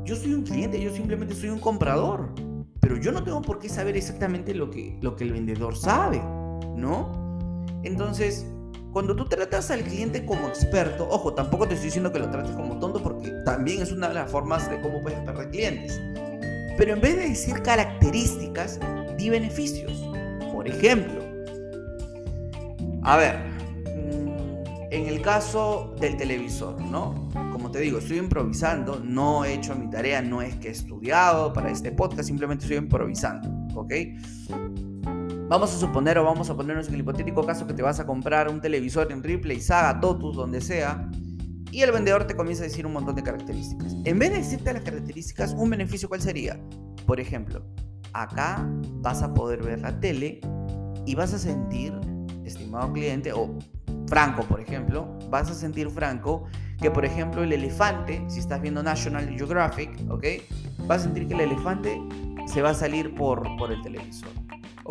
Yo 0.03 0.15
soy 0.15 0.34
un 0.34 0.41
cliente, 0.41 0.81
yo 0.81 0.91
simplemente 0.96 1.36
soy 1.36 1.50
un 1.50 1.60
comprador. 1.60 2.34
Pero 2.79 2.98
yo 2.98 3.12
no 3.12 3.24
tengo 3.24 3.43
por 3.43 3.60
qué 3.60 3.70
saber 3.70 3.96
exactamente 3.96 4.55
lo 4.55 4.72
que, 4.72 4.98
lo 5.00 5.15
que 5.15 5.25
el 5.25 5.34
vendedor 5.34 5.77
sabe, 5.77 6.20
¿no? 6.75 7.12
Entonces, 7.84 8.48
cuando 8.92 9.16
tú 9.16 9.26
tratas 9.26 9.72
al 9.72 9.82
cliente 9.82 10.26
como 10.26 10.48
experto, 10.48 11.08
ojo, 11.10 11.34
tampoco 11.34 11.68
te 11.68 11.76
estoy 11.76 11.88
diciendo 11.88 12.12
que 12.12 12.20
lo 12.20 12.30
trates 12.30 12.52
como 12.56 12.78
tonto 12.80 13.02
porque 13.02 13.32
también 13.46 13.82
es 13.82 13.92
una 13.92 14.10
de 14.10 14.16
las 14.16 14.30
formas 14.30 14.70
de 14.70 14.82
cómo 14.82 15.02
puedes 15.02 15.20
perder 15.20 15.50
clientes. 15.50 16.02
Pero 16.78 16.94
en 16.94 17.02
vez 17.02 17.16
de 17.16 17.30
decir 17.30 17.62
características, 17.62 18.80
di 19.18 19.30
beneficios. 19.30 20.04
Por 20.52 20.68
ejemplo, 20.68 21.22
a 23.04 23.18
ver, 23.18 23.38
mm, 23.86 24.92
en 24.92 25.06
el 25.08 25.22
caso 25.22 25.96
del 26.00 26.18
televisor, 26.18 26.80
¿no? 26.82 27.30
Como 27.52 27.72
te 27.72 27.80
digo, 27.80 28.00
estoy 28.00 28.18
improvisando, 28.18 29.00
no 29.00 29.46
he 29.46 29.54
hecho 29.54 29.74
mi 29.76 29.90
tarea, 29.90 30.22
no 30.22 30.42
es 30.42 30.56
que 30.56 30.68
he 30.68 30.72
estudiado 30.72 31.54
para 31.54 31.72
este 31.72 31.92
podcast, 31.92 32.28
simplemente 32.28 32.66
estoy 32.66 32.78
improvisando, 32.78 33.50
¿ok? 33.80 33.94
Vamos 35.51 35.75
a 35.75 35.77
suponer 35.77 36.17
o 36.17 36.24
vamos 36.24 36.50
a 36.50 36.55
ponernos 36.55 36.88
en 36.88 36.93
el 36.93 37.01
hipotético 37.01 37.46
caso 37.46 37.67
que 37.67 37.74
te 37.74 37.81
vas 37.81 38.00
a 38.00 38.05
comprar 38.05 38.50
un 38.50 38.62
televisor 38.62 39.12
en 39.12 39.22
Ripley, 39.22 39.60
Saga, 39.60 40.00
Totus, 40.00 40.38
donde 40.38 40.62
sea, 40.62 41.12
y 41.72 41.81
el 41.81 41.91
vendedor 41.91 42.24
te 42.24 42.38
comienza 42.38 42.63
a 42.63 42.67
decir 42.67 42.86
un 42.86 42.93
montón 42.93 43.15
de 43.15 43.22
características. 43.22 43.98
En 44.05 44.17
vez 44.17 44.31
de 44.31 44.38
decirte 44.38 44.72
las 44.72 44.81
características, 44.81 45.53
un 45.58 45.70
beneficio 45.70 46.08
cuál 46.08 46.22
sería? 46.22 46.58
Por 47.05 47.20
ejemplo, 47.20 47.65
acá 48.13 48.65
vas 49.01 49.24
a 49.24 49.34
poder 49.34 49.62
ver 49.62 49.81
la 49.81 50.00
tele 50.00 50.39
y 51.05 51.15
vas 51.15 51.34
a 51.34 51.38
sentir, 51.38 52.00
estimado 52.46 52.93
cliente, 52.93 53.34
o 53.34 53.53
Franco, 54.08 54.43
por 54.43 54.62
ejemplo, 54.62 55.20
vas 55.29 55.51
a 55.51 55.53
sentir 55.53 55.89
Franco 55.89 56.46
que, 56.81 56.91
por 56.91 57.03
ejemplo, 57.03 57.43
el 57.43 57.51
elefante, 57.51 58.24
si 58.29 58.39
estás 58.39 58.62
viendo 58.62 58.81
National 58.81 59.27
Geographic, 59.27 59.89
¿ok? 60.10 60.25
Vas 60.88 61.01
a 61.01 61.03
sentir 61.03 61.27
que 61.27 61.34
el 61.34 61.41
elefante 61.41 62.01
se 62.46 62.62
va 62.62 62.70
a 62.70 62.74
salir 62.74 63.13
por, 63.15 63.43
por 63.58 63.70
el 63.70 63.81
televisor. 63.81 64.29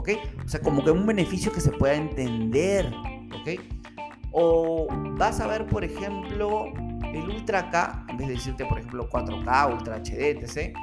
¿Ok? 0.00 0.08
O 0.44 0.48
sea, 0.48 0.60
como 0.60 0.82
que 0.82 0.90
un 0.90 1.04
beneficio 1.04 1.52
que 1.52 1.60
se 1.60 1.70
pueda 1.70 1.94
entender, 1.94 2.90
¿ok? 3.38 3.60
O 4.32 4.88
vas 5.18 5.40
a 5.40 5.46
ver, 5.46 5.66
por 5.66 5.84
ejemplo, 5.84 6.72
el 7.12 7.28
Ultra 7.28 7.70
K, 7.70 8.06
en 8.08 8.16
vez 8.16 8.28
de 8.28 8.34
decirte, 8.34 8.64
por 8.64 8.78
ejemplo, 8.78 9.08
4K, 9.10 9.74
Ultra 9.74 9.96
HD, 9.96 10.30
etc. 10.30 10.74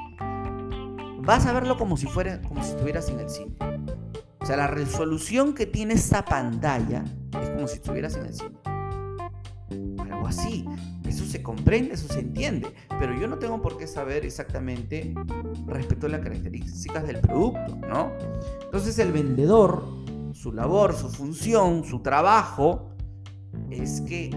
Vas 1.23 1.47
a 1.47 1.53
verlo 1.53 1.77
como 1.77 1.97
si, 1.97 2.05
fuera, 2.05 2.41
como 2.43 2.63
si 2.63 2.71
estuvieras 2.71 3.09
en 3.09 3.19
el 3.19 3.29
cine. 3.29 3.55
O 4.39 4.45
sea, 4.45 4.55
la 4.55 4.67
resolución 4.67 5.55
que 5.55 5.65
tiene 5.65 5.95
esta 5.95 6.23
pantalla 6.23 7.03
es 7.41 7.49
como 7.49 7.67
si 7.67 7.77
estuvieras 7.77 8.15
en 8.17 8.25
el 8.27 8.33
cine. 8.33 8.57
Algo 9.99 10.27
así. 10.27 10.63
Eso 11.17 11.25
se 11.25 11.41
comprende, 11.41 11.95
eso 11.95 12.07
se 12.13 12.19
entiende. 12.19 12.67
Pero 12.99 13.19
yo 13.19 13.27
no 13.27 13.39
tengo 13.39 13.59
por 13.59 13.75
qué 13.75 13.87
saber 13.87 14.23
exactamente 14.23 15.15
respecto 15.65 16.05
a 16.05 16.09
las 16.09 16.21
características 16.21 17.07
del 17.07 17.21
producto, 17.21 17.75
¿no? 17.89 18.11
Entonces 18.63 18.99
el 18.99 19.11
vendedor, 19.11 19.83
su 20.33 20.51
labor, 20.51 20.93
su 20.93 21.09
función, 21.09 21.83
su 21.83 22.01
trabajo, 22.03 22.91
es 23.71 24.01
que 24.01 24.29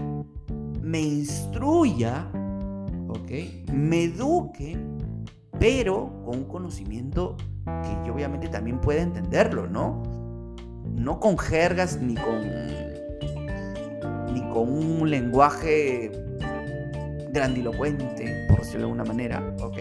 me 0.81 1.01
instruya, 1.01 2.27
¿ok? 3.09 3.69
Me 3.71 4.05
eduque, 4.05 4.75
pero 5.59 6.23
con 6.25 6.39
un 6.39 6.45
conocimiento 6.45 7.37
que 7.63 8.07
yo 8.07 8.15
obviamente 8.15 8.47
también 8.47 8.81
pueda 8.81 9.03
entenderlo, 9.03 9.67
¿no? 9.67 10.01
No 10.95 11.19
con 11.19 11.37
jergas 11.37 12.01
ni 12.01 12.15
con 12.15 12.41
ni 14.33 14.41
con 14.49 14.69
un 14.69 15.09
lenguaje 15.09 16.11
grandilocuente, 17.31 18.45
por 18.47 18.59
decirlo 18.59 18.79
de 18.79 18.83
alguna 18.85 19.05
manera, 19.05 19.55
¿ok? 19.61 19.77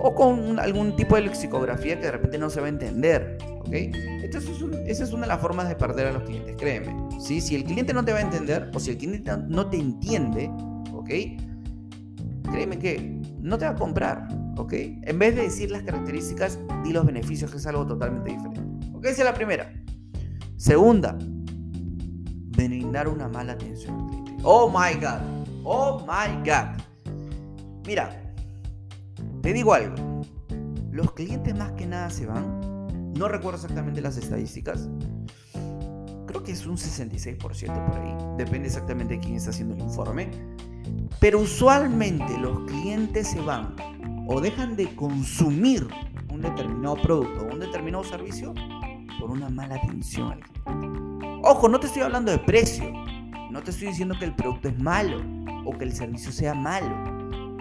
O 0.00 0.14
con 0.14 0.58
algún 0.58 0.96
tipo 0.96 1.16
de 1.16 1.22
lexicografía 1.22 1.98
que 1.98 2.06
de 2.06 2.12
repente 2.12 2.38
no 2.38 2.50
se 2.50 2.60
va 2.60 2.66
a 2.66 2.70
entender, 2.70 3.38
¿ok? 3.60 3.72
Entonces 3.72 4.50
esa 4.86 5.04
es 5.04 5.12
una 5.12 5.22
de 5.22 5.28
las 5.28 5.40
formas 5.40 5.68
de 5.68 5.76
perder 5.76 6.08
a 6.08 6.12
los 6.12 6.24
clientes, 6.24 6.56
créeme. 6.58 6.94
¿sí? 7.20 7.40
Si 7.40 7.54
el 7.54 7.64
cliente 7.64 7.94
no 7.94 8.04
te 8.04 8.12
va 8.12 8.18
a 8.18 8.22
entender 8.22 8.70
o 8.74 8.80
si 8.80 8.90
el 8.90 8.98
cliente 8.98 9.32
no 9.48 9.68
te 9.70 9.78
entiende, 9.78 10.50
¿ok? 10.92 11.10
Créeme 12.50 12.78
que 12.78 13.20
no 13.40 13.58
te 13.58 13.64
va 13.64 13.72
a 13.72 13.76
comprar, 13.76 14.28
¿ok? 14.56 14.72
En 14.72 15.18
vez 15.18 15.34
de 15.36 15.42
decir 15.42 15.70
las 15.70 15.82
características, 15.82 16.58
di 16.84 16.92
los 16.92 17.04
beneficios, 17.04 17.50
que 17.50 17.56
es 17.56 17.66
algo 17.66 17.86
totalmente 17.86 18.30
diferente. 18.30 18.60
¿Ok? 18.94 19.04
Esa 19.06 19.22
es 19.22 19.24
la 19.24 19.34
primera. 19.34 19.72
Segunda, 20.56 21.16
brindar 22.56 23.08
una 23.08 23.28
mala 23.28 23.52
atención. 23.52 24.24
Oh 24.42 24.68
my 24.68 24.94
God. 25.00 25.43
Oh 25.66 26.00
my 26.00 26.36
God. 26.44 26.76
Mira, 27.86 28.20
te 29.40 29.52
digo 29.54 29.72
algo. 29.72 30.22
Los 30.92 31.12
clientes 31.12 31.56
más 31.56 31.72
que 31.72 31.86
nada 31.86 32.10
se 32.10 32.26
van. 32.26 32.60
No 33.14 33.28
recuerdo 33.28 33.56
exactamente 33.56 34.02
las 34.02 34.18
estadísticas. 34.18 34.90
Creo 36.26 36.42
que 36.42 36.52
es 36.52 36.66
un 36.66 36.76
66% 36.76 37.38
por 37.38 37.98
ahí. 37.98 38.14
Depende 38.36 38.68
exactamente 38.68 39.14
de 39.14 39.20
quién 39.20 39.36
está 39.36 39.50
haciendo 39.50 39.74
el 39.74 39.80
informe. 39.80 40.30
Pero 41.18 41.40
usualmente 41.40 42.36
los 42.38 42.60
clientes 42.66 43.28
se 43.28 43.40
van 43.40 43.74
o 44.28 44.42
dejan 44.42 44.76
de 44.76 44.94
consumir 44.94 45.88
un 46.30 46.42
determinado 46.42 46.96
producto 46.96 47.46
o 47.46 47.54
un 47.54 47.60
determinado 47.60 48.04
servicio 48.04 48.52
por 49.18 49.30
una 49.30 49.48
mala 49.48 49.76
atención 49.76 50.32
al 50.32 50.40
cliente. 50.40 51.40
Ojo, 51.42 51.70
no 51.70 51.80
te 51.80 51.86
estoy 51.86 52.02
hablando 52.02 52.32
de 52.32 52.38
precio. 52.38 52.84
No 53.50 53.62
te 53.62 53.70
estoy 53.70 53.88
diciendo 53.88 54.14
que 54.18 54.26
el 54.26 54.34
producto 54.34 54.68
es 54.68 54.78
malo 54.78 55.22
o 55.64 55.76
que 55.76 55.84
el 55.84 55.92
servicio 55.92 56.32
sea 56.32 56.54
malo, 56.54 56.96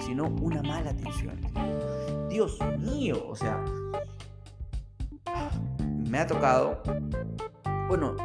sino 0.05 0.27
una 0.41 0.61
mala 0.61 0.91
atención. 0.91 1.39
Dios 2.29 2.57
mío, 2.79 3.25
o 3.27 3.35
sea, 3.35 3.63
me 6.07 6.19
ha 6.19 6.27
tocado, 6.27 6.81
bueno, 7.87 8.15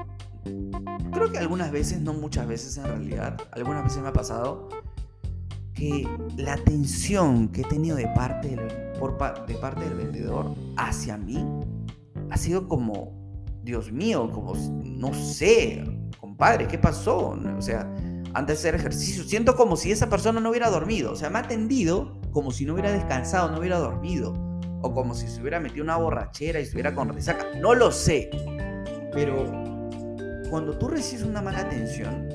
creo 1.13 1.31
que 1.31 1.39
algunas 1.39 1.71
veces, 1.71 2.01
no 2.01 2.13
muchas 2.13 2.47
veces 2.47 2.77
en 2.79 2.85
realidad, 2.85 3.37
algunas 3.53 3.85
veces 3.85 4.03
me 4.03 4.09
ha 4.09 4.13
pasado 4.13 4.69
que 5.75 6.09
la 6.37 6.55
atención 6.55 7.49
que 7.49 7.61
he 7.61 7.65
tenido 7.65 7.97
de 7.97 8.09
parte 8.09 8.49
del, 8.49 8.69
de 9.47 9.55
parte 9.55 9.85
del 9.85 9.95
vendedor 9.95 10.55
hacia 10.77 11.17
mí 11.17 11.47
ha 12.31 12.37
sido 12.37 12.67
como, 12.67 13.13
Dios 13.63 13.93
mío, 13.93 14.31
como, 14.31 14.55
no 14.85 15.15
sé, 15.15 15.85
compadre, 16.21 16.67
¿qué 16.67 16.79
pasó? 16.79 17.39
O 17.57 17.63
sea, 17.63 17.95
antes 18.35 18.63
de 18.63 18.69
hacer 18.69 18.81
ejercicio. 18.81 19.25
Siento 19.25 19.57
como 19.57 19.77
si 19.77 19.93
esa 19.93 20.09
persona 20.09 20.41
no 20.41 20.51
hubiera 20.51 20.71
dormido. 20.71 21.13
O 21.13 21.17
sea, 21.17 21.31
me 21.31 21.39
ha 21.39 21.43
atendido 21.43 22.19
como 22.33 22.51
si 22.51 22.65
no 22.65 22.75
hubiera 22.75 22.93
descansado, 22.93 23.51
no 23.51 23.59
hubiera 23.59 23.79
dormido. 23.79 24.35
O 24.81 24.95
como 24.95 25.15
si 25.15 25.27
se 25.27 25.41
hubiera 25.41 25.59
metido 25.59 25.83
una 25.83 25.97
borrachera 25.97 26.61
y 26.61 26.63
estuviera 26.63 26.95
con 26.95 27.09
resaca. 27.09 27.47
No 27.61 27.75
lo 27.75 27.91
sé. 27.91 28.31
Pero 29.13 29.45
cuando 30.51 30.79
tú 30.79 30.89
recibes 30.89 31.25
una 31.25 31.43
mala 31.43 31.61
atención, 31.61 32.29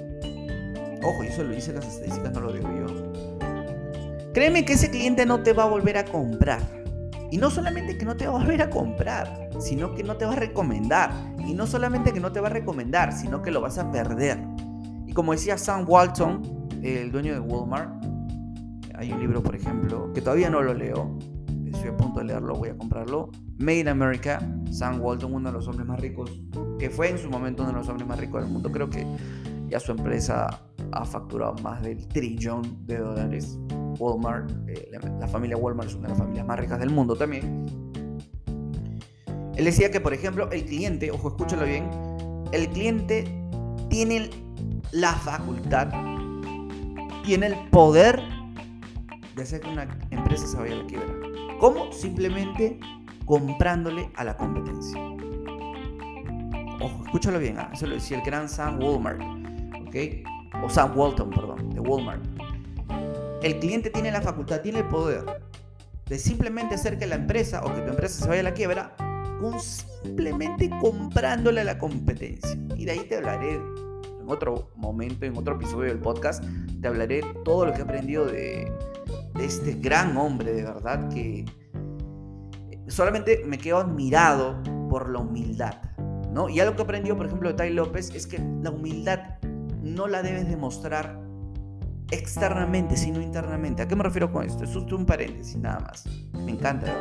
ojo, 1.03 1.23
eso 1.23 1.43
lo 1.43 1.53
dice 1.53 1.73
las 1.73 1.85
estadísticas, 1.85 2.33
no 2.33 2.41
lo 2.41 2.51
digo 2.51 2.69
yo. 2.69 3.13
Créeme 4.33 4.65
que 4.65 4.73
ese 4.73 4.89
cliente 4.89 5.25
no 5.25 5.43
te 5.43 5.53
va 5.53 5.63
a 5.63 5.67
volver 5.67 5.97
a 5.97 6.05
comprar. 6.05 6.61
Y 7.31 7.37
no 7.37 7.49
solamente 7.49 7.97
que 7.97 8.05
no 8.05 8.15
te 8.15 8.27
va 8.27 8.35
a 8.35 8.39
volver 8.39 8.61
a 8.61 8.69
comprar, 8.69 9.49
sino 9.59 9.95
que 9.95 10.03
no 10.03 10.17
te 10.17 10.25
va 10.25 10.33
a 10.33 10.35
recomendar. 10.35 11.11
Y 11.47 11.53
no 11.53 11.65
solamente 11.65 12.13
que 12.13 12.19
no 12.19 12.31
te 12.31 12.39
va 12.39 12.47
a 12.47 12.51
recomendar, 12.51 13.13
sino 13.13 13.41
que 13.41 13.51
lo 13.51 13.61
vas 13.61 13.77
a 13.77 13.91
perder 13.91 14.37
como 15.13 15.31
decía 15.31 15.57
Sam 15.57 15.85
Walton, 15.87 16.69
el 16.81 17.11
dueño 17.11 17.33
de 17.33 17.39
Walmart, 17.39 18.03
hay 18.95 19.11
un 19.11 19.19
libro, 19.19 19.41
por 19.41 19.55
ejemplo, 19.55 20.11
que 20.13 20.21
todavía 20.21 20.49
no 20.49 20.61
lo 20.61 20.73
leo, 20.73 21.17
estoy 21.65 21.89
a 21.89 21.97
punto 21.97 22.19
de 22.19 22.25
leerlo, 22.25 22.55
voy 22.55 22.69
a 22.69 22.77
comprarlo. 22.77 23.29
Made 23.57 23.79
in 23.79 23.87
America, 23.87 24.39
Sam 24.71 25.01
Walton, 25.01 25.33
uno 25.33 25.49
de 25.49 25.53
los 25.53 25.67
hombres 25.67 25.87
más 25.87 25.99
ricos, 25.99 26.31
que 26.79 26.89
fue 26.89 27.09
en 27.09 27.17
su 27.17 27.29
momento 27.29 27.63
uno 27.63 27.71
de 27.71 27.77
los 27.79 27.89
hombres 27.89 28.07
más 28.07 28.19
ricos 28.19 28.43
del 28.43 28.51
mundo. 28.51 28.71
Creo 28.71 28.89
que 28.89 29.05
ya 29.67 29.79
su 29.79 29.91
empresa 29.91 30.61
ha 30.91 31.05
facturado 31.05 31.55
más 31.63 31.81
del 31.81 32.07
trillón 32.07 32.85
de 32.85 32.97
dólares. 32.97 33.59
Walmart, 33.99 34.51
eh, 34.67 34.89
la, 35.19 35.27
familia 35.27 35.57
Walmart 35.57 35.89
es 35.89 35.95
una 35.95 36.07
de 36.07 36.09
las 36.09 36.17
familias 36.17 36.45
más 36.45 36.59
ricas 36.59 36.79
del 36.79 36.89
mundo 36.89 37.15
también. 37.15 37.65
Él 39.55 39.65
decía 39.65 39.91
que, 39.91 40.01
por 40.01 40.13
ejemplo, 40.13 40.49
el 40.51 40.65
cliente, 40.65 41.11
ojo, 41.11 41.29
escúchalo 41.29 41.65
bien, 41.65 41.89
el 42.51 42.69
cliente 42.69 43.25
tiene 43.89 44.29
la 44.93 45.13
facultad, 45.13 45.89
tiene 47.23 47.47
el 47.47 47.55
poder 47.69 48.21
de 49.35 49.41
hacer 49.41 49.59
que 49.59 49.69
una 49.69 49.87
empresa 50.11 50.45
se 50.45 50.55
vaya 50.55 50.75
a 50.75 50.77
la 50.77 50.85
quiebra. 50.85 51.13
¿Cómo? 51.59 51.91
Simplemente 51.91 52.79
comprándole 53.25 54.11
a 54.15 54.23
la 54.23 54.37
competencia. 54.37 54.99
Ojo, 56.79 57.05
escúchalo 57.05 57.39
bien, 57.39 57.57
¿ah? 57.57 57.71
eso 57.73 57.87
lo 57.87 57.95
decía 57.95 58.17
el 58.17 58.23
gran 58.23 58.47
Sam 58.47 58.79
Walmart. 58.81 59.19
O 60.63 60.69
Sam 60.69 60.97
Walton, 60.97 61.29
perdón, 61.31 61.69
de 61.71 61.79
Walmart. 61.79 62.23
El 63.41 63.59
cliente 63.59 63.89
tiene 63.89 64.11
la 64.11 64.21
facultad, 64.21 64.61
tiene 64.61 64.79
el 64.79 64.87
poder 64.87 65.23
de 66.05 66.19
simplemente 66.19 66.75
hacer 66.75 66.99
que 66.99 67.07
la 67.07 67.15
empresa 67.15 67.63
o 67.63 67.73
que 67.73 67.81
tu 67.81 67.89
empresa 67.89 68.23
se 68.23 68.29
vaya 68.29 68.41
a 68.41 68.43
la 68.43 68.53
quiebra 68.53 68.95
con 69.39 69.59
simplemente 69.59 70.69
comprándole 70.81 71.61
a 71.61 71.63
la 71.63 71.79
competencia. 71.79 72.57
Y 72.75 72.85
de 72.85 72.91
ahí 72.91 72.99
te 73.07 73.17
hablaré 73.17 73.59
en 74.23 74.29
otro 74.29 74.69
momento, 74.75 75.25
en 75.25 75.37
otro 75.37 75.55
episodio 75.55 75.89
del 75.89 75.99
podcast, 75.99 76.43
te 76.81 76.87
hablaré 76.87 77.21
todo 77.43 77.65
lo 77.65 77.73
que 77.73 77.79
he 77.79 77.83
aprendido 77.83 78.25
de, 78.25 78.71
este 79.39 79.73
gran 79.73 80.15
hombre, 80.17 80.53
de 80.53 80.63
verdad, 80.63 81.09
que 81.09 81.45
solamente 82.87 83.43
me 83.45 83.57
quedo 83.57 83.77
admirado 83.77 84.61
por 84.89 85.09
la 85.09 85.19
humildad. 85.19 85.75
¿no? 86.31 86.49
Y 86.49 86.59
algo 86.59 86.75
que 86.75 86.81
he 86.81 86.85
aprendido, 86.85 87.17
por 87.17 87.27
ejemplo, 87.27 87.49
de 87.49 87.55
Tai 87.55 87.73
López 87.73 88.13
es 88.15 88.25
que 88.25 88.39
la 88.61 88.71
humildad 88.71 89.39
no 89.81 90.07
la 90.07 90.23
debes 90.23 90.47
demostrar 90.47 91.19
externamente, 92.11 92.95
sino 92.95 93.21
internamente. 93.21 93.81
¿A 93.81 93.87
qué 93.87 93.95
me 93.95 94.03
refiero 94.03 94.31
con 94.31 94.45
esto? 94.45 94.63
Es 94.63 94.75
un 94.75 95.05
paréntesis, 95.05 95.57
nada 95.57 95.79
más. 95.79 96.05
Me 96.45 96.51
encanta, 96.51 96.93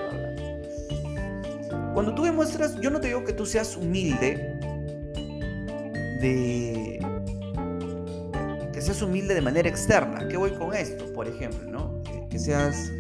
cuando 1.95 2.15
tú 2.15 2.23
demuestras, 2.25 2.81
yo 2.81 2.91
no 2.91 3.01
te 3.01 3.09
digo 3.09 3.25
que 3.25 3.35
tú 3.35 3.45
seas 3.45 3.77
humilde 3.77 4.59
de 6.23 6.99
seas 8.83 9.01
humilde 9.03 9.35
de 9.35 9.41
manera 9.41 9.69
externa. 9.69 10.27
¿Qué 10.29 10.37
voy 10.37 10.51
con 10.53 10.75
esto? 10.75 11.13
Por 11.13 11.29
ejemplo, 11.29 11.71
¿no? 11.71 12.03
Que, 12.29 12.39
seas 12.39 12.93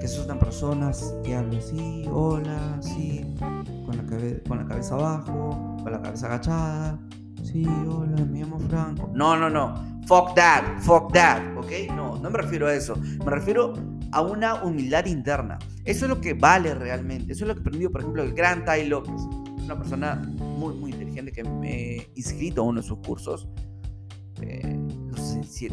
que 0.00 0.08
seas 0.08 0.24
una 0.24 0.38
persona 0.38 0.90
que 1.24 1.34
hable 1.34 1.58
así, 1.58 2.04
hola, 2.10 2.78
sí, 2.80 3.34
con 3.38 3.96
la, 3.96 4.04
con 4.48 4.58
la 4.58 4.66
cabeza 4.66 4.94
abajo, 4.94 5.76
con 5.82 5.92
la 5.92 6.00
cabeza 6.00 6.26
agachada. 6.26 6.98
Sí, 7.42 7.64
hola, 7.88 8.24
me 8.24 8.40
llamo 8.40 8.58
Franco. 8.58 9.10
No, 9.14 9.36
no, 9.36 9.48
no. 9.48 9.74
Fuck 10.06 10.34
that, 10.34 10.80
fuck 10.80 11.12
that, 11.12 11.42
¿ok? 11.56 11.92
No, 11.94 12.16
no 12.18 12.30
me 12.30 12.38
refiero 12.38 12.66
a 12.66 12.74
eso. 12.74 12.96
Me 12.96 13.30
refiero 13.30 13.74
a 14.12 14.22
una 14.22 14.62
humildad 14.62 15.06
interna. 15.06 15.58
Eso 15.84 16.06
es 16.06 16.08
lo 16.08 16.20
que 16.20 16.34
vale 16.34 16.74
realmente. 16.74 17.32
Eso 17.32 17.44
es 17.44 17.48
lo 17.48 17.54
que 17.54 17.60
he 17.60 17.62
aprendido, 17.62 17.90
por 17.90 18.00
ejemplo, 18.00 18.22
el 18.22 18.32
gran 18.32 18.64
Tai 18.64 18.86
López. 18.88 19.20
Una 19.64 19.76
persona 19.76 20.14
muy, 20.38 20.74
muy 20.74 20.92
inteligente 20.92 21.32
que 21.32 21.44
me 21.44 21.96
he 21.96 22.10
inscrito 22.14 22.62
a 22.62 22.64
uno 22.64 22.80
de 22.80 22.86
sus 22.86 22.98
cursos. 22.98 23.48
Eh, 24.40 24.75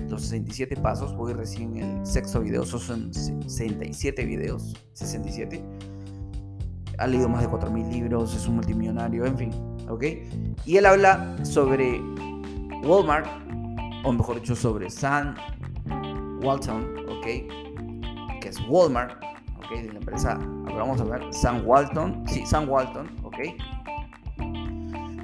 los, 0.09 0.21
67 0.21 0.75
pasos, 0.77 1.15
voy 1.15 1.33
recién 1.33 1.77
en 1.77 1.99
el 1.99 2.05
sexto 2.05 2.41
video, 2.41 2.65
son 2.65 3.13
67 3.13 4.25
videos, 4.25 4.73
67. 4.93 5.63
Ha 6.97 7.07
leído 7.07 7.27
más 7.27 7.41
de 7.41 7.49
4.000 7.49 7.89
libros, 7.91 8.35
es 8.35 8.47
un 8.47 8.55
multimillonario, 8.55 9.25
en 9.25 9.37
fin, 9.37 9.51
¿ok? 9.89 10.03
Y 10.65 10.77
él 10.77 10.85
habla 10.85 11.35
sobre 11.43 11.99
Walmart, 12.83 13.27
o 14.03 14.11
mejor 14.11 14.35
dicho, 14.39 14.55
sobre 14.55 14.89
Sam 14.89 15.35
Walton, 16.41 16.95
¿ok? 17.09 17.25
Que 18.41 18.49
es 18.49 18.59
Walmart, 18.69 19.23
¿ok? 19.57 19.69
De 19.71 19.93
la 19.93 19.99
empresa, 19.99 20.39
vamos 20.65 21.01
a 21.01 21.03
ver, 21.05 21.33
Sam 21.33 21.63
Walton, 21.65 22.23
sí, 22.27 22.45
Sam 22.45 22.69
Walton, 22.69 23.09
¿ok? 23.23 23.37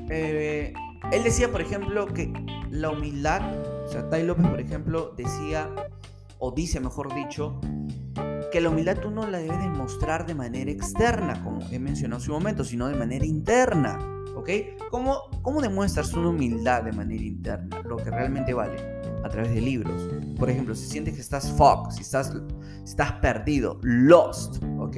Eh, 0.09 0.73
él 1.11 1.23
decía, 1.23 1.51
por 1.51 1.61
ejemplo, 1.61 2.07
que 2.07 2.31
la 2.69 2.89
humildad, 2.89 3.41
o 3.89 3.91
sea, 3.91 4.07
Tai 4.07 4.23
López, 4.23 4.45
por 4.47 4.59
ejemplo, 4.61 5.13
decía, 5.17 5.67
o 6.37 6.51
dice, 6.51 6.79
mejor 6.79 7.11
dicho, 7.15 7.59
que 8.51 8.61
la 8.61 8.69
humildad 8.69 8.99
tú 8.99 9.09
no 9.09 9.27
la 9.27 9.39
debes 9.39 9.59
demostrar 9.59 10.27
de 10.27 10.35
manera 10.35 10.69
externa, 10.69 11.43
como 11.43 11.61
he 11.71 11.79
mencionado 11.79 12.21
hace 12.21 12.29
un 12.29 12.37
momento, 12.37 12.63
sino 12.63 12.87
de 12.87 12.95
manera 12.95 13.25
interna. 13.25 13.97
¿Ok? 14.35 14.49
¿Cómo, 14.91 15.23
¿Cómo 15.41 15.59
demuestras 15.59 16.13
una 16.13 16.29
humildad 16.29 16.83
de 16.83 16.91
manera 16.91 17.23
interna? 17.23 17.81
Lo 17.81 17.97
que 17.97 18.11
realmente 18.11 18.53
vale. 18.53 18.77
A 19.23 19.29
través 19.29 19.55
de 19.55 19.59
libros. 19.59 20.07
Por 20.37 20.51
ejemplo, 20.51 20.75
si 20.75 20.85
sientes 20.85 21.15
que 21.15 21.21
estás 21.21 21.51
fucked, 21.51 21.91
si 21.95 22.01
estás, 22.01 22.31
si 22.83 22.91
estás 22.91 23.13
perdido, 23.13 23.79
lost, 23.81 24.63
¿ok? 24.77 24.97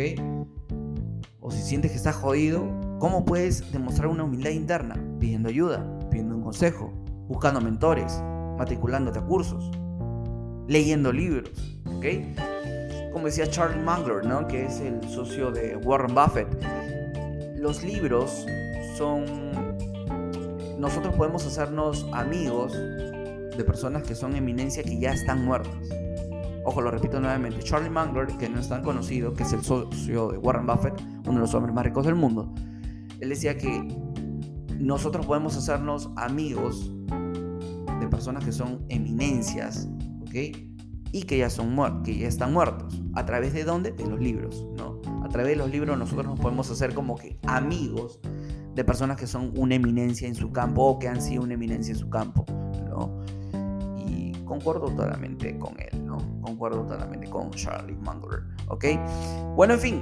O 1.39 1.50
si 1.50 1.62
sientes 1.62 1.91
que 1.91 1.98
estás 1.98 2.17
jodido, 2.17 2.67
¿cómo 3.00 3.24
puedes 3.24 3.71
demostrar 3.71 4.10
una 4.10 4.25
humildad 4.25 4.51
interna? 4.51 5.01
Pidiendo 5.17 5.48
ayuda, 5.48 5.98
pidiendo 6.10 6.36
un 6.36 6.43
consejo, 6.43 6.91
buscando 7.27 7.62
mentores, 7.62 8.21
matriculándote 8.62 9.18
a 9.18 9.24
cursos, 9.24 9.72
leyendo 10.68 11.12
libros, 11.12 11.50
¿ok? 11.96 12.06
como 13.12 13.25
decía 13.25 13.50
Charlie 13.50 13.82
Munger, 13.82 14.24
¿no? 14.24 14.48
que 14.48 14.68
es 14.68 14.80
el 14.82 15.01
socio 15.10 15.50
de 15.50 15.77
Warren 15.77 16.13
Buffett, 16.13 16.48
los 17.58 17.84
libros 17.84 18.46
son... 18.96 19.25
Nosotros 20.80 21.15
podemos 21.15 21.44
hacernos 21.46 22.06
amigos 22.13 22.74
de 22.74 23.63
personas 23.65 24.03
que 24.03 24.13
son 24.13 24.36
eminencia 24.36 24.84
que 24.84 25.00
ya 25.00 25.12
están 25.12 25.44
muertas. 25.44 25.89
Ojo, 26.63 26.82
lo 26.82 26.91
repito 26.91 27.20
nuevamente. 27.20 27.63
Charlie 27.63 27.89
Munger, 27.89 28.27
que 28.38 28.48
no 28.48 28.60
es 28.60 28.70
tan 28.70 28.84
conocido, 28.84 29.34
que 29.34 29.41
es 29.41 29.53
el 29.53 29.63
socio 29.63 30.30
de 30.30 30.38
Warren 30.38 30.68
Buffett, 30.68 31.01
uno 31.25 31.34
de 31.34 31.39
los 31.39 31.53
hombres 31.56 31.74
más 31.74 31.84
ricos 31.84 32.06
del 32.06 32.15
mundo, 32.15 32.53
él 33.20 33.30
decía 33.30 33.58
que 33.58 33.88
nosotros 34.79 35.25
podemos 35.25 35.57
hacernos 35.57 36.12
amigos 36.16 36.92
personas 38.22 38.46
que 38.46 38.51
son 38.51 38.86
eminencias, 38.88 39.90
¿ok? 40.22 40.36
y 41.12 41.24
que 41.24 41.40
ya, 41.40 41.50
son 41.50 42.03
que 42.03 42.16
ya 42.16 42.27
están 42.27 42.53
muertos. 42.53 43.01
¿A 43.16 43.25
través 43.25 43.51
de 43.51 43.64
dónde? 43.64 43.92
De 43.92 44.05
los 44.05 44.20
libros, 44.20 44.64
¿no? 44.77 45.01
A 45.24 45.29
través 45.29 45.50
de 45.50 45.55
los 45.55 45.72
libros 45.72 45.98
nosotros 45.98 46.27
nos 46.27 46.40
podemos 46.40 46.70
hacer 46.70 46.94
como 46.94 47.18
que 47.18 47.40
amigos 47.48 48.20
de 48.75 48.84
personas 48.86 49.18
que 49.18 49.25
son 49.25 49.51
una 49.57 49.74
eminencia 49.74 50.27
en 50.27 50.36
su 50.36 50.51
campo 50.51 50.84
o 50.84 51.00
que 51.00 51.07
han 51.07 51.20
sido 51.20 51.42
una 51.42 51.55
eminencia 51.55 51.94
en 51.94 52.00
su 52.00 52.12
campo, 52.12 52.46
¿no? 52.88 53.20
Y 54.07 54.34
concuerdo 54.46 54.86
totalmente 54.86 55.57
con 55.57 55.74
él, 55.79 56.05
¿no? 56.05 56.18
Concuerdo 56.42 56.84
totalmente 56.84 57.27
con 57.27 57.50
Charlie 57.50 57.98
Munger, 57.98 58.44
¿ok? 58.68 58.86
Bueno, 59.55 59.74
en 59.74 59.79
fin. 59.79 60.01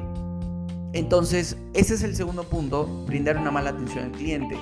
Entonces, 0.91 1.57
ese 1.73 1.93
es 1.93 2.03
el 2.03 2.17
segundo 2.17 2.43
punto, 2.43 3.05
brindar 3.05 3.37
una 3.37 3.49
mala 3.49 3.69
atención 3.69 4.05
al 4.05 4.11
cliente. 4.11 4.57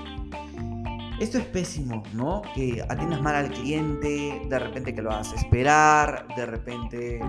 Esto 1.20 1.40
es 1.40 1.46
pésimo, 1.46 2.04
¿no? 2.14 2.44
Que 2.54 2.86
atiendas 2.88 3.22
mal 3.22 3.36
al 3.36 3.50
cliente, 3.50 4.40
de 4.48 4.60
repente 4.60 4.94
que 4.94 5.02
lo 5.02 5.12
hagas 5.12 5.34
esperar, 5.34 6.28
de 6.36 6.46
repente 6.46 7.20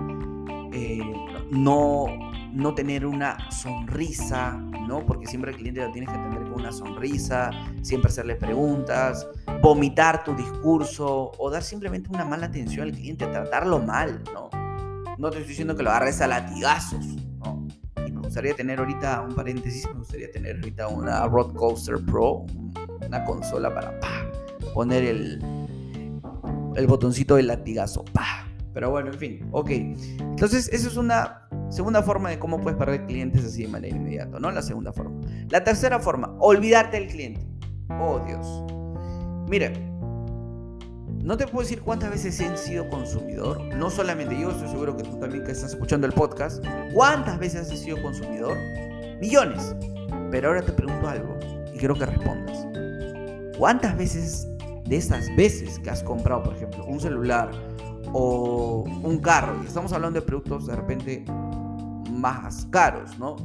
eh, 0.71 1.13
no, 1.49 2.05
no 2.53 2.75
tener 2.75 3.03
una 3.07 3.49
sonrisa, 3.49 4.57
¿no? 4.87 5.03
Porque 5.03 5.25
siempre 5.25 5.51
al 5.51 5.57
cliente 5.57 5.81
lo 5.81 5.91
tienes 5.91 6.11
que 6.11 6.17
atender 6.17 6.43
con 6.43 6.61
una 6.61 6.71
sonrisa, 6.71 7.49
siempre 7.81 8.11
hacerle 8.11 8.35
preguntas, 8.35 9.27
vomitar 9.63 10.23
tu 10.23 10.35
discurso 10.35 11.31
o 11.39 11.49
dar 11.49 11.63
simplemente 11.63 12.09
una 12.13 12.25
mala 12.25 12.45
atención 12.45 12.87
al 12.87 12.93
cliente, 12.93 13.25
tratarlo 13.25 13.79
mal, 13.79 14.23
¿no? 14.31 14.51
No 15.17 15.31
te 15.31 15.37
estoy 15.37 15.49
diciendo 15.49 15.75
que 15.75 15.81
lo 15.81 15.89
agarres 15.89 16.21
a 16.21 16.27
latigazos, 16.27 17.05
¿no? 17.39 17.67
Y 18.05 18.11
me 18.11 18.21
gustaría 18.21 18.53
tener 18.53 18.77
ahorita, 18.77 19.21
un 19.21 19.33
paréntesis, 19.33 19.87
me 19.87 19.99
gustaría 19.99 20.31
tener 20.31 20.57
ahorita 20.57 20.87
una 20.87 21.25
Road 21.25 21.55
Coaster 21.55 21.97
Pro, 22.05 22.45
una 23.09 23.25
consola 23.25 23.73
para 23.73 23.99
poner 24.73 25.03
el, 25.03 25.41
el 26.75 26.87
botoncito 26.87 27.35
del 27.35 27.47
latigazo. 27.47 28.05
Pero 28.73 28.91
bueno, 28.91 29.11
en 29.11 29.17
fin, 29.17 29.49
ok. 29.51 29.69
Entonces, 29.71 30.69
esa 30.71 30.87
es 30.87 30.95
una 30.95 31.47
segunda 31.69 32.03
forma 32.03 32.29
de 32.29 32.39
cómo 32.39 32.61
puedes 32.61 32.77
perder 32.77 33.05
clientes 33.07 33.43
así 33.43 33.63
de 33.63 33.67
manera 33.67 33.95
inmediata, 33.95 34.39
¿no? 34.39 34.51
La 34.51 34.61
segunda 34.61 34.93
forma. 34.93 35.19
La 35.49 35.63
tercera 35.63 35.99
forma, 35.99 36.35
olvidarte 36.39 36.99
del 36.99 37.09
cliente. 37.09 37.41
Oh, 37.99 38.19
Dios. 38.25 38.63
Mire, 39.49 39.73
no 41.23 41.35
te 41.35 41.47
puedo 41.47 41.63
decir 41.63 41.81
cuántas 41.81 42.11
veces 42.11 42.39
he 42.39 42.57
sido 42.57 42.87
consumidor. 42.89 43.59
No 43.75 43.89
solamente 43.89 44.39
yo, 44.39 44.51
estoy 44.51 44.69
seguro 44.69 44.95
que 44.95 45.03
tú 45.03 45.19
también 45.19 45.43
que 45.43 45.51
estás 45.51 45.71
escuchando 45.71 46.05
el 46.05 46.13
podcast. 46.13 46.63
¿Cuántas 46.93 47.39
veces 47.39 47.71
has 47.71 47.79
sido 47.79 48.01
consumidor? 48.01 48.55
Millones. 49.19 49.75
Pero 50.29 50.49
ahora 50.49 50.61
te 50.61 50.71
pregunto 50.71 51.07
algo 51.07 51.37
y 51.73 51.77
quiero 51.79 51.95
que 51.95 52.05
respondas. 52.05 52.67
¿Cuántas 53.59 53.97
veces 53.97 54.47
de 54.85 54.95
esas 54.95 55.35
veces 55.35 55.79
que 55.79 55.89
has 55.89 56.01
comprado, 56.01 56.43
por 56.43 56.55
ejemplo, 56.55 56.85
un 56.85 56.97
celular 56.97 57.51
o 58.13 58.85
un 59.03 59.19
carro, 59.19 59.61
estamos 59.63 59.91
hablando 59.91 60.21
de 60.21 60.25
productos 60.25 60.65
de 60.65 60.77
repente 60.77 61.25
más 62.09 62.65
caros, 62.71 63.19
¿no? 63.19 63.35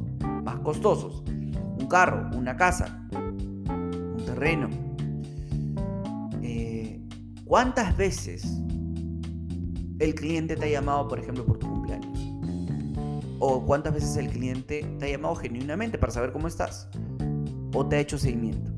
Más 0.41 0.57
costosos. 0.59 1.21
Un 1.27 1.87
carro, 1.89 2.29
una 2.33 2.55
casa, 2.55 3.05
un 3.11 4.23
terreno. 4.25 4.69
Eh, 6.41 7.01
¿Cuántas 7.43 7.97
veces 7.97 8.61
el 9.99 10.15
cliente 10.15 10.55
te 10.55 10.65
ha 10.65 10.69
llamado, 10.69 11.09
por 11.09 11.19
ejemplo, 11.19 11.45
por 11.45 11.59
tu 11.59 11.67
cumpleaños? 11.67 12.17
¿O 13.39 13.65
cuántas 13.65 13.93
veces 13.93 14.15
el 14.15 14.29
cliente 14.29 14.95
te 14.97 15.07
ha 15.07 15.09
llamado 15.09 15.35
genuinamente 15.35 15.97
para 15.97 16.13
saber 16.13 16.31
cómo 16.31 16.47
estás? 16.47 16.87
¿O 17.73 17.85
te 17.85 17.97
ha 17.97 17.99
hecho 17.99 18.17
seguimiento? 18.17 18.71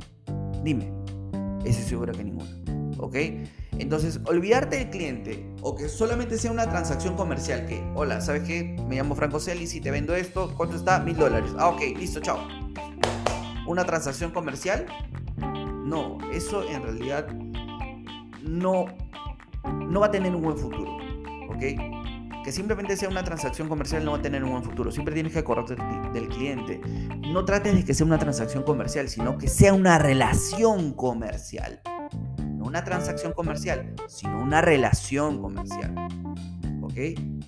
Dime. 0.63 0.96
Ese 1.67 1.84
seguro 1.84 2.13
que 2.13 2.23
ninguno. 2.23 2.49
¿Ok? 2.97 3.15
Entonces, 3.77 4.21
olvidarte 4.25 4.77
del 4.77 4.89
cliente 4.89 5.45
o 5.62 5.75
que 5.75 5.89
solamente 5.89 6.38
sea 6.38 6.49
una 6.51 6.69
transacción 6.69 7.15
comercial. 7.15 7.65
Que, 7.65 7.84
hola, 7.93 8.21
¿sabes 8.21 8.43
qué? 8.43 8.75
Me 8.88 8.95
llamo 8.95 9.15
Franco 9.15 9.39
Celis 9.39 9.75
y 9.75 9.82
te 9.82 9.91
vendo 9.91 10.15
esto. 10.15 10.53
¿Cuánto 10.56 10.77
está? 10.77 10.99
Mil 10.99 11.17
dólares. 11.17 11.51
Ah, 11.58 11.67
ok, 11.67 11.82
listo, 11.97 12.21
chao. 12.21 12.39
¿Una 13.67 13.84
transacción 13.84 14.32
comercial? 14.32 14.86
No, 15.86 16.17
eso 16.32 16.63
en 16.69 16.84
realidad 16.84 17.27
no, 18.41 18.86
no 19.65 19.99
va 19.99 20.08
a 20.08 20.12
tener 20.12 20.34
un 20.34 20.41
buen 20.41 20.58
futuro. 20.58 20.97
¿Ok? 21.49 21.63
Que 22.47 22.53
simplemente 22.53 22.95
sea 22.95 23.10
una 23.10 23.25
transacción 23.25 23.67
comercial 23.67 24.05
no 24.05 24.12
va 24.12 24.19
a 24.19 24.21
tener 24.21 24.41
un 24.41 24.51
buen 24.51 24.63
futuro. 24.63 24.89
Siempre 24.89 25.13
tienes 25.13 25.33
que 25.33 25.39
acordarte 25.39 25.75
del 26.13 26.29
cliente. 26.29 26.79
No 27.29 27.43
trates 27.43 27.75
de 27.75 27.83
que 27.83 27.93
sea 27.93 28.05
una 28.05 28.17
transacción 28.17 28.63
comercial, 28.63 29.10
sino 29.10 29.38
que 29.38 29.49
sea 29.49 29.73
una 29.73 29.99
relación 29.99 30.93
comercial. 30.93 31.81
No 32.55 32.63
una 32.63 32.86
transacción 32.86 33.33
comercial, 33.33 33.93
sino 34.07 34.41
una 34.41 34.62
relación 34.62 35.41
comercial. 35.41 35.93
¿Ok? 36.83 36.93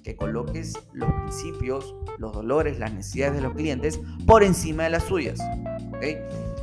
Que 0.03 0.17
coloques 0.17 0.73
los 0.91 1.09
principios, 1.13 1.95
los 2.17 2.33
dolores, 2.33 2.77
las 2.77 2.91
necesidades 2.91 3.35
de 3.35 3.41
los 3.41 3.53
clientes 3.53 4.01
por 4.27 4.43
encima 4.43 4.83
de 4.83 4.89
las 4.89 5.03
suyas. 5.03 5.39
¿Ok? 5.93 6.03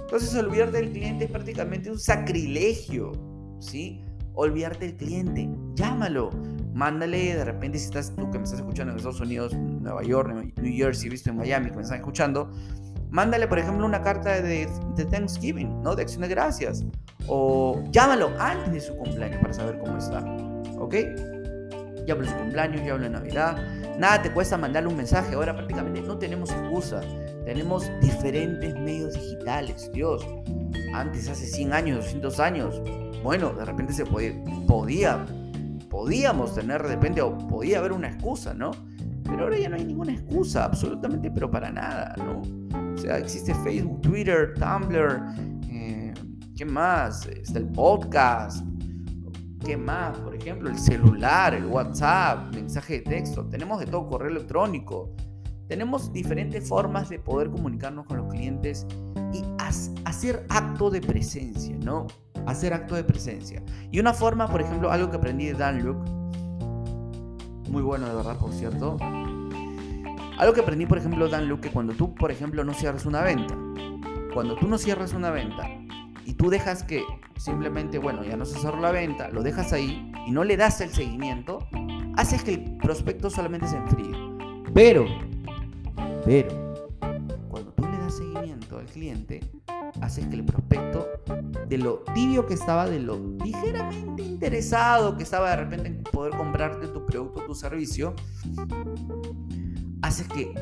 Entonces 0.02 0.34
olvidarte 0.34 0.76
del 0.76 0.90
cliente 0.92 1.24
es 1.24 1.30
prácticamente 1.30 1.90
un 1.90 1.98
sacrilegio. 1.98 3.12
¿Sí? 3.60 4.04
Olvidarte 4.34 4.88
del 4.88 4.96
cliente. 4.98 5.48
Llámalo 5.74 6.28
mándale 6.76 7.34
de 7.34 7.44
repente 7.44 7.78
si 7.78 7.86
estás 7.86 8.14
tú 8.14 8.30
que 8.30 8.38
me 8.38 8.44
estás 8.44 8.60
escuchando 8.60 8.92
en 8.92 8.98
Estados 8.98 9.20
Unidos, 9.20 9.54
Nueva 9.54 10.02
York, 10.02 10.30
New 10.60 10.76
Jersey, 10.76 11.08
visto 11.08 11.30
en 11.30 11.38
Miami, 11.38 11.70
que 11.70 11.76
me 11.76 11.82
están 11.82 11.98
escuchando, 11.98 12.50
Mándale, 13.10 13.46
por 13.46 13.58
ejemplo, 13.58 13.86
una 13.86 14.02
carta 14.02 14.42
de, 14.42 14.68
Thanksgiving, 15.10 15.82
¿no? 15.82 15.94
De 15.94 16.02
acción 16.02 16.22
de 16.22 16.28
gracias. 16.28 16.84
O 17.28 17.82
llámalo 17.90 18.30
antes 18.38 18.72
de 18.72 18.80
su 18.80 18.96
cumpleaños 18.96 19.40
para 19.40 19.54
saber 19.54 19.78
cómo 19.78 19.96
está. 19.96 20.20
¿Ok? 20.78 20.94
Llámalo 22.06 22.28
su 22.28 22.36
cumpleaños, 22.36 22.82
llámalo 22.84 23.06
en 23.06 23.12
Navidad. 23.12 23.56
Nada 23.98 24.22
te 24.22 24.30
cuesta 24.32 24.58
mandarle 24.58 24.90
un 24.90 24.96
mensaje. 24.96 25.34
Ahora 25.34 25.54
prácticamente 25.54 26.02
no 26.02 26.18
tenemos 26.18 26.50
excusa. 26.50 27.00
Tenemos 27.44 27.90
diferentes 28.00 28.74
medios 28.74 29.14
digitales. 29.14 29.90
Dios, 29.92 30.26
antes, 30.92 31.28
hace 31.28 31.46
100 31.46 31.72
años, 31.72 32.04
200 32.04 32.40
años, 32.40 32.82
bueno, 33.22 33.52
de 33.54 33.64
repente 33.64 33.92
se 33.92 34.04
podía, 34.04 34.32
podía 34.66 35.24
podíamos 35.96 36.54
tener 36.54 36.82
de 36.82 36.88
repente, 36.88 37.22
o 37.22 37.38
podía 37.48 37.78
haber 37.78 37.92
una 37.92 38.08
excusa, 38.08 38.52
¿no? 38.52 38.70
Pero 39.24 39.44
ahora 39.44 39.58
ya 39.58 39.70
no 39.70 39.76
hay 39.76 39.84
ninguna 39.86 40.12
excusa, 40.12 40.66
absolutamente, 40.66 41.30
pero 41.30 41.50
para 41.50 41.72
nada, 41.72 42.14
¿no? 42.18 42.42
O 42.92 42.98
sea, 42.98 43.16
existe 43.16 43.54
Facebook, 43.64 44.02
Twitter, 44.02 44.52
Tumblr, 44.58 45.22
eh, 45.70 46.12
¿qué 46.54 46.66
más? 46.66 47.24
Está 47.24 47.60
el 47.60 47.68
podcast, 47.68 48.62
¿qué 49.64 49.78
más? 49.78 50.18
Por 50.18 50.34
ejemplo, 50.34 50.68
el 50.68 50.78
celular, 50.78 51.54
el 51.54 51.64
WhatsApp, 51.64 52.54
mensaje 52.54 52.98
de 52.98 53.00
texto, 53.00 53.46
tenemos 53.46 53.80
de 53.80 53.86
todo 53.86 54.06
correo 54.06 54.28
electrónico. 54.28 55.14
Tenemos 55.66 56.12
diferentes 56.12 56.68
formas 56.68 57.08
de 57.08 57.20
poder 57.20 57.50
comunicarnos 57.50 58.04
con 58.04 58.18
los 58.18 58.28
clientes 58.28 58.86
y 59.32 59.42
hacer 60.04 60.44
acto 60.50 60.90
de 60.90 61.00
presencia, 61.00 61.74
¿no? 61.82 62.06
Hacer 62.46 62.72
acto 62.72 62.94
de 62.94 63.04
presencia. 63.04 63.62
Y 63.90 63.98
una 63.98 64.14
forma, 64.14 64.48
por 64.48 64.60
ejemplo, 64.60 64.90
algo 64.90 65.10
que 65.10 65.16
aprendí 65.16 65.46
de 65.46 65.54
Dan 65.54 65.82
Luke, 65.82 66.10
muy 67.70 67.82
bueno 67.82 68.08
de 68.08 68.14
verdad, 68.14 68.38
por 68.38 68.52
cierto. 68.52 68.96
Algo 70.38 70.52
que 70.52 70.60
aprendí, 70.60 70.86
por 70.86 70.98
ejemplo, 70.98 71.28
Dan 71.28 71.48
Luke, 71.48 71.68
que 71.68 71.72
cuando 71.72 71.94
tú, 71.94 72.14
por 72.14 72.30
ejemplo, 72.30 72.62
no 72.62 72.74
cierras 72.74 73.06
una 73.06 73.22
venta, 73.22 73.56
cuando 74.34 74.54
tú 74.56 74.68
no 74.68 74.78
cierras 74.78 75.14
una 75.14 75.30
venta 75.30 75.66
y 76.24 76.34
tú 76.34 76.50
dejas 76.50 76.82
que 76.82 77.02
simplemente, 77.36 77.98
bueno, 77.98 78.22
ya 78.22 78.36
no 78.36 78.44
se 78.44 78.58
cerró 78.58 78.80
la 78.80 78.90
venta, 78.90 79.30
lo 79.30 79.42
dejas 79.42 79.72
ahí 79.72 80.12
y 80.26 80.30
no 80.30 80.44
le 80.44 80.56
das 80.56 80.80
el 80.80 80.90
seguimiento, 80.90 81.66
haces 82.16 82.44
que 82.44 82.54
el 82.54 82.76
prospecto 82.78 83.30
solamente 83.30 83.66
se 83.66 83.76
enfríe. 83.76 84.14
Pero, 84.74 85.06
pero, 86.24 86.74
cuando 87.48 87.72
tú 87.72 87.84
le 87.84 87.98
das 87.98 88.16
seguimiento 88.16 88.78
al 88.78 88.86
cliente, 88.86 89.40
haces 90.00 90.26
que 90.26 90.36
el 90.36 90.44
prospecto, 90.44 91.08
de 91.68 91.78
lo 91.78 92.04
tibio 92.14 92.46
que 92.46 92.54
estaba, 92.54 92.86
de 92.86 93.00
lo 93.00 93.18
ligeramente 93.44 94.22
interesado 94.22 95.16
que 95.16 95.22
estaba 95.22 95.50
de 95.50 95.56
repente 95.56 95.88
en 95.88 96.02
poder 96.04 96.36
comprarte 96.36 96.88
tu 96.88 97.04
producto 97.04 97.42
tu 97.42 97.54
servicio, 97.54 98.14
haces 100.02 100.28
que 100.28 100.54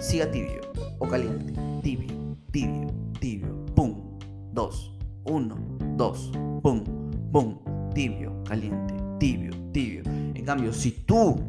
siga 0.00 0.30
tibio 0.30 0.60
o 0.98 1.08
caliente. 1.08 1.52
Tibio, 1.82 2.36
tibio, 2.50 2.88
tibio. 3.20 3.66
Pum. 3.74 4.18
Dos. 4.52 4.96
Uno. 5.24 5.56
Dos. 5.96 6.32
Pum. 6.62 6.84
Pum. 7.32 7.58
Tibio, 7.94 8.42
caliente. 8.44 8.94
Tibio, 9.18 9.52
tibio. 9.72 10.02
En 10.06 10.44
cambio, 10.44 10.72
si 10.72 10.90
tú 10.92 11.40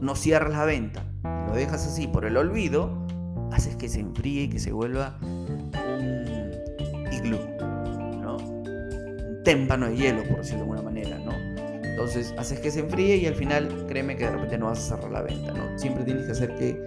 no 0.00 0.14
cierras 0.14 0.52
la 0.52 0.64
venta, 0.64 1.04
lo 1.46 1.54
dejas 1.54 1.86
así 1.86 2.06
por 2.06 2.24
el 2.24 2.36
olvido, 2.36 3.06
haces 3.52 3.76
que 3.76 3.88
se 3.88 4.00
enfríe 4.00 4.44
y 4.44 4.48
que 4.48 4.58
se 4.58 4.72
vuelva 4.72 5.18
¿no? 7.30 8.36
Un 8.36 9.40
témpano 9.44 9.86
de 9.86 9.96
hielo, 9.96 10.22
por 10.24 10.38
decirlo 10.38 10.64
de 10.64 10.70
alguna 10.70 10.82
manera, 10.82 11.18
¿no? 11.18 11.32
Entonces 11.82 12.34
haces 12.36 12.60
que 12.60 12.70
se 12.70 12.80
enfríe 12.80 13.16
y 13.16 13.26
al 13.26 13.34
final 13.34 13.86
créeme 13.88 14.16
que 14.16 14.24
de 14.24 14.32
repente 14.32 14.58
no 14.58 14.66
vas 14.66 14.78
a 14.78 14.96
cerrar 14.96 15.10
la 15.10 15.22
venta, 15.22 15.52
¿no? 15.52 15.78
Siempre 15.78 16.04
tienes 16.04 16.26
que 16.26 16.32
hacer 16.32 16.54
que, 16.56 16.86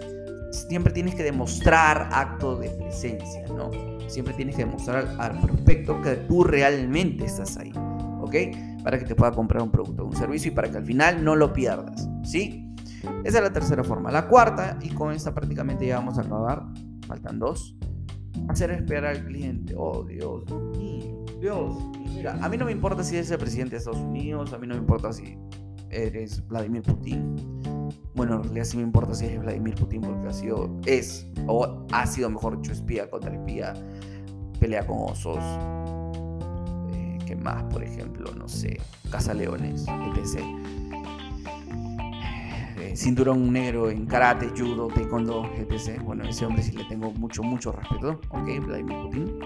siempre 0.52 0.94
tienes 0.94 1.16
que 1.16 1.24
demostrar 1.24 2.10
acto 2.12 2.56
de 2.58 2.70
presencia, 2.70 3.44
¿no? 3.48 3.72
Siempre 4.08 4.34
tienes 4.36 4.56
que 4.56 4.66
demostrar 4.66 5.08
al 5.18 5.40
prospecto 5.42 6.02
que 6.02 6.16
tú 6.16 6.44
realmente 6.44 7.26
estás 7.26 7.58
ahí, 7.58 7.72
¿ok? 8.22 8.36
Para 8.84 9.00
que 9.00 9.06
te 9.06 9.16
pueda 9.16 9.32
comprar 9.32 9.64
un 9.64 9.72
producto 9.72 10.04
o 10.04 10.08
un 10.08 10.16
servicio 10.16 10.52
y 10.52 10.56
para 10.56 10.70
que 10.70 10.78
al 10.78 10.86
final 10.86 11.24
no 11.24 11.36
lo 11.36 11.54
pierdas, 11.54 12.08
¿sí? 12.24 12.66
Esa 13.24 13.38
es 13.38 13.44
la 13.44 13.54
tercera 13.54 13.84
forma. 13.84 14.12
La 14.12 14.28
cuarta, 14.28 14.78
y 14.82 14.90
con 14.90 15.12
esta 15.12 15.34
prácticamente 15.34 15.86
ya 15.86 15.98
vamos 15.98 16.18
a 16.18 16.22
acabar, 16.22 16.66
faltan 17.08 17.40
dos, 17.40 17.76
hacer 18.50 18.72
esperar 18.72 19.16
al 19.16 19.26
cliente. 19.26 19.74
Oh, 19.78 20.04
Dios 20.04 20.44
mío, 20.78 21.24
Dios. 21.40 21.78
Mira, 22.14 22.38
a 22.42 22.50
mí 22.50 22.58
no 22.58 22.66
me 22.66 22.72
importa 22.72 23.04
si 23.04 23.16
eres 23.16 23.32
el 23.32 23.38
presidente 23.38 23.72
de 23.72 23.78
Estados 23.78 24.00
Unidos, 24.00 24.52
a 24.52 24.58
mí 24.58 24.68
no 24.68 24.74
me 24.74 24.82
importa 24.82 25.14
si 25.14 25.38
eres 25.90 26.46
Vladimir 26.48 26.82
Putin. 26.82 27.36
Bueno, 28.16 28.36
en 28.36 28.44
realidad 28.44 28.66
sí 28.66 28.78
me 28.78 28.84
importa 28.84 29.14
si 29.14 29.26
eres 29.26 29.40
Vladimir 29.40 29.76
Putin 29.76 30.02
porque 30.02 30.28
ha 30.28 30.34
sido, 30.34 30.78
es, 30.86 31.28
o 31.48 31.88
ha 31.92 32.06
sido, 32.06 32.30
mejor 32.30 32.58
dicho, 32.58 32.74
espía 32.74 33.10
contra 33.10 33.34
espía, 33.34 33.74
pelea 34.60 34.86
con 34.86 34.98
osos. 35.12 35.38
Eh, 36.94 37.18
¿Qué 37.26 37.36
más, 37.36 37.64
por 37.66 37.84
ejemplo? 37.84 38.34
No 38.36 38.48
sé, 38.50 38.80
Caza 39.12 39.34
Leones, 39.34 39.86
etc. 39.88 40.44
Cinturón 42.96 43.52
negro 43.52 43.90
en 43.90 44.06
karate, 44.06 44.50
judo, 44.50 44.88
taekwondo, 44.88 45.46
etc. 45.56 46.02
Bueno, 46.04 46.24
ese 46.28 46.46
hombre 46.46 46.64
sí 46.64 46.72
le 46.72 46.84
tengo 46.86 47.12
mucho, 47.12 47.44
mucho 47.44 47.72
respeto, 47.72 48.20
¿ok? 48.30 48.66
Vladimir 48.66 48.98
Putin. 49.04 49.40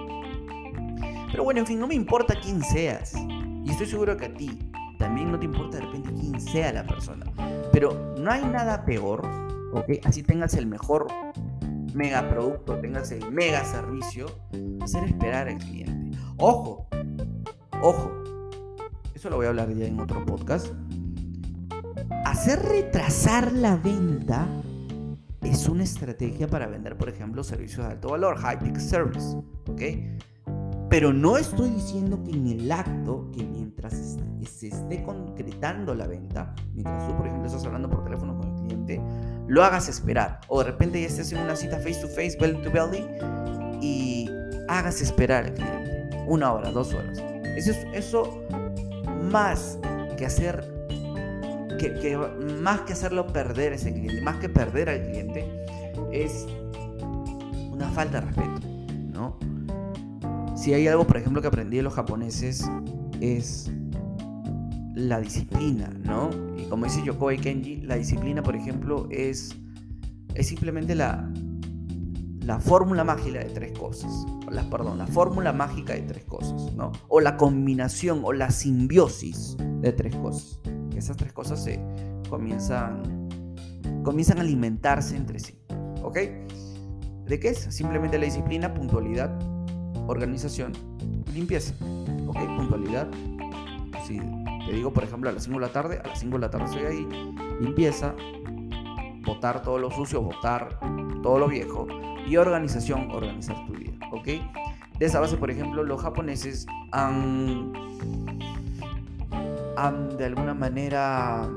Pero 1.31 1.43
bueno, 1.43 1.61
en 1.61 1.67
fin, 1.67 1.79
no 1.79 1.87
me 1.87 1.95
importa 1.95 2.35
quién 2.39 2.61
seas. 2.61 3.13
Y 3.63 3.71
estoy 3.71 3.87
seguro 3.87 4.15
que 4.17 4.25
a 4.25 4.33
ti 4.33 4.57
también 4.99 5.31
no 5.31 5.39
te 5.39 5.45
importa 5.45 5.77
de 5.77 5.85
repente 5.85 6.13
quién 6.19 6.39
sea 6.39 6.71
la 6.73 6.85
persona. 6.85 7.25
Pero 7.71 8.15
no 8.17 8.31
hay 8.31 8.43
nada 8.45 8.85
peor, 8.85 9.21
¿ok? 9.73 9.99
Así 10.03 10.23
tengas 10.23 10.53
el 10.53 10.67
mejor 10.67 11.07
mega 11.93 12.29
producto, 12.29 12.77
tengas 12.79 13.11
el 13.11 13.31
mega 13.31 13.63
servicio, 13.65 14.27
hacer 14.81 15.03
esperar 15.05 15.47
al 15.47 15.57
cliente. 15.57 16.17
Ojo, 16.37 16.87
ojo, 17.81 18.11
eso 19.13 19.29
lo 19.29 19.37
voy 19.37 19.45
a 19.45 19.49
hablar 19.49 19.73
ya 19.73 19.85
en 19.85 19.99
otro 19.99 20.25
podcast 20.25 20.67
hacer 22.25 22.61
retrasar 22.63 23.51
la 23.51 23.75
venta 23.77 24.47
es 25.41 25.67
una 25.67 25.83
estrategia 25.83 26.47
para 26.47 26.67
vender, 26.67 26.97
por 26.97 27.09
ejemplo, 27.09 27.43
servicios 27.43 27.85
de 27.85 27.93
alto 27.93 28.09
valor, 28.09 28.37
high 28.37 28.59
ticket 28.59 28.79
service, 28.79 29.35
¿ok? 29.67 29.81
Pero 30.89 31.11
no 31.11 31.37
estoy 31.37 31.69
diciendo 31.69 32.23
que 32.23 32.31
en 32.31 32.47
el 32.47 32.71
acto, 32.71 33.29
que 33.35 33.43
mientras 33.43 33.93
se 34.43 34.67
esté 34.67 35.03
concretando 35.03 35.95
la 35.95 36.07
venta, 36.07 36.53
mientras 36.73 37.07
tú, 37.07 37.17
por 37.17 37.27
ejemplo, 37.27 37.47
estás 37.47 37.65
hablando 37.65 37.89
por 37.89 38.03
teléfono 38.03 38.37
con 38.37 38.49
el 38.49 38.55
cliente, 38.61 39.01
lo 39.47 39.63
hagas 39.63 39.89
esperar. 39.89 40.39
O 40.47 40.59
de 40.59 40.71
repente 40.71 41.01
ya 41.01 41.07
estés 41.07 41.31
en 41.31 41.39
una 41.39 41.55
cita 41.55 41.77
face 41.77 41.99
to 41.99 42.07
face, 42.07 42.37
belly 42.39 42.61
to 42.61 42.71
belly, 42.71 43.05
y 43.81 44.29
hagas 44.67 45.01
esperar 45.01 45.45
al 45.45 45.53
cliente. 45.53 46.09
Una 46.27 46.53
hora, 46.53 46.71
dos 46.71 46.93
horas. 46.93 47.17
Eso, 47.57 47.71
eso 47.93 48.43
más 49.31 49.79
que 50.17 50.25
hacer 50.25 50.72
que, 51.77 52.17
más 52.61 52.81
que 52.81 52.93
hacerlo 52.93 53.27
perder 53.27 53.73
ese 53.73 53.93
cliente, 53.93 54.21
más 54.21 54.37
que 54.37 54.49
perder 54.49 54.89
al 54.89 55.03
cliente, 55.03 55.45
es 56.11 56.45
una 57.71 57.89
falta 57.89 58.21
de 58.21 58.27
respeto, 58.27 58.67
¿no? 59.11 59.37
Si 60.55 60.73
hay 60.73 60.87
algo, 60.87 61.05
por 61.05 61.17
ejemplo, 61.17 61.41
que 61.41 61.47
aprendí 61.47 61.77
de 61.77 61.83
los 61.83 61.93
japoneses, 61.93 62.69
es 63.19 63.71
la 64.95 65.19
disciplina, 65.19 65.89
¿no? 66.03 66.29
Y 66.57 66.63
como 66.65 66.85
dice 66.85 67.01
Yokoi 67.03 67.37
Kenji, 67.37 67.81
la 67.81 67.95
disciplina, 67.95 68.43
por 68.43 68.55
ejemplo, 68.55 69.07
es, 69.09 69.55
es 70.35 70.47
simplemente 70.47 70.95
la, 70.95 71.29
la 72.41 72.59
fórmula 72.59 73.03
mágica 73.03 73.39
de 73.39 73.45
tres 73.45 73.77
cosas. 73.77 74.11
La, 74.51 74.69
perdón, 74.69 74.99
la 74.99 75.07
fórmula 75.07 75.51
mágica 75.51 75.93
de 75.93 76.01
tres 76.01 76.25
cosas, 76.25 76.73
¿no? 76.75 76.91
O 77.07 77.19
la 77.19 77.37
combinación 77.37 78.21
o 78.23 78.33
la 78.33 78.51
simbiosis 78.51 79.57
de 79.81 79.91
tres 79.91 80.15
cosas 80.17 80.59
esas 80.97 81.17
tres 81.17 81.33
cosas 81.33 81.63
se 81.63 81.79
comienzan, 82.29 83.29
comienzan 84.03 84.37
a 84.37 84.41
alimentarse 84.41 85.15
entre 85.15 85.39
sí. 85.39 85.57
¿Ok? 86.01 86.17
¿De 87.25 87.39
qué 87.39 87.49
es? 87.49 87.59
Simplemente 87.59 88.17
la 88.17 88.25
disciplina, 88.25 88.73
puntualidad, 88.73 89.31
organización, 90.07 90.73
limpieza. 91.33 91.73
¿Ok? 92.27 92.37
Puntualidad. 92.57 93.07
Si 94.05 94.19
te 94.19 94.73
digo, 94.73 94.91
por 94.91 95.03
ejemplo, 95.03 95.29
a 95.29 95.33
las 95.33 95.43
5 95.43 95.59
de 95.59 95.65
la 95.65 95.71
tarde, 95.71 96.01
a 96.03 96.07
las 96.07 96.19
5 96.19 96.35
de 96.35 96.41
la 96.41 96.49
tarde 96.49 96.65
estoy 96.65 96.85
ahí, 96.85 97.07
limpieza, 97.61 98.15
botar 99.25 99.61
todo 99.61 99.77
lo 99.77 99.89
sucio, 99.91 100.21
botar 100.21 100.79
todo 101.21 101.39
lo 101.39 101.47
viejo 101.47 101.87
y 102.27 102.35
organización, 102.37 103.11
organizar 103.11 103.55
tu 103.65 103.73
vida. 103.73 103.93
¿Ok? 104.11 104.25
De 104.99 105.05
esa 105.05 105.19
base, 105.19 105.37
por 105.37 105.49
ejemplo, 105.49 105.83
los 105.83 106.01
japoneses 106.01 106.65
han 106.91 107.73
de 110.17 110.25
alguna 110.25 110.53
manera, 110.53 111.49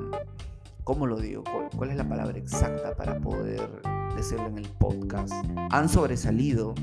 ¿cómo 0.84 1.06
lo 1.06 1.18
digo? 1.18 1.44
¿Cuál, 1.76 1.90
es 1.90 1.96
la 1.96 2.08
palabra 2.08 2.38
exacta 2.38 2.96
para 2.96 3.18
poder 3.20 3.68
decirlo 4.16 4.46
en 4.46 4.58
el 4.58 4.68
podcast? 4.68 5.34
Han 5.70 5.88
sobresalido 5.88 6.74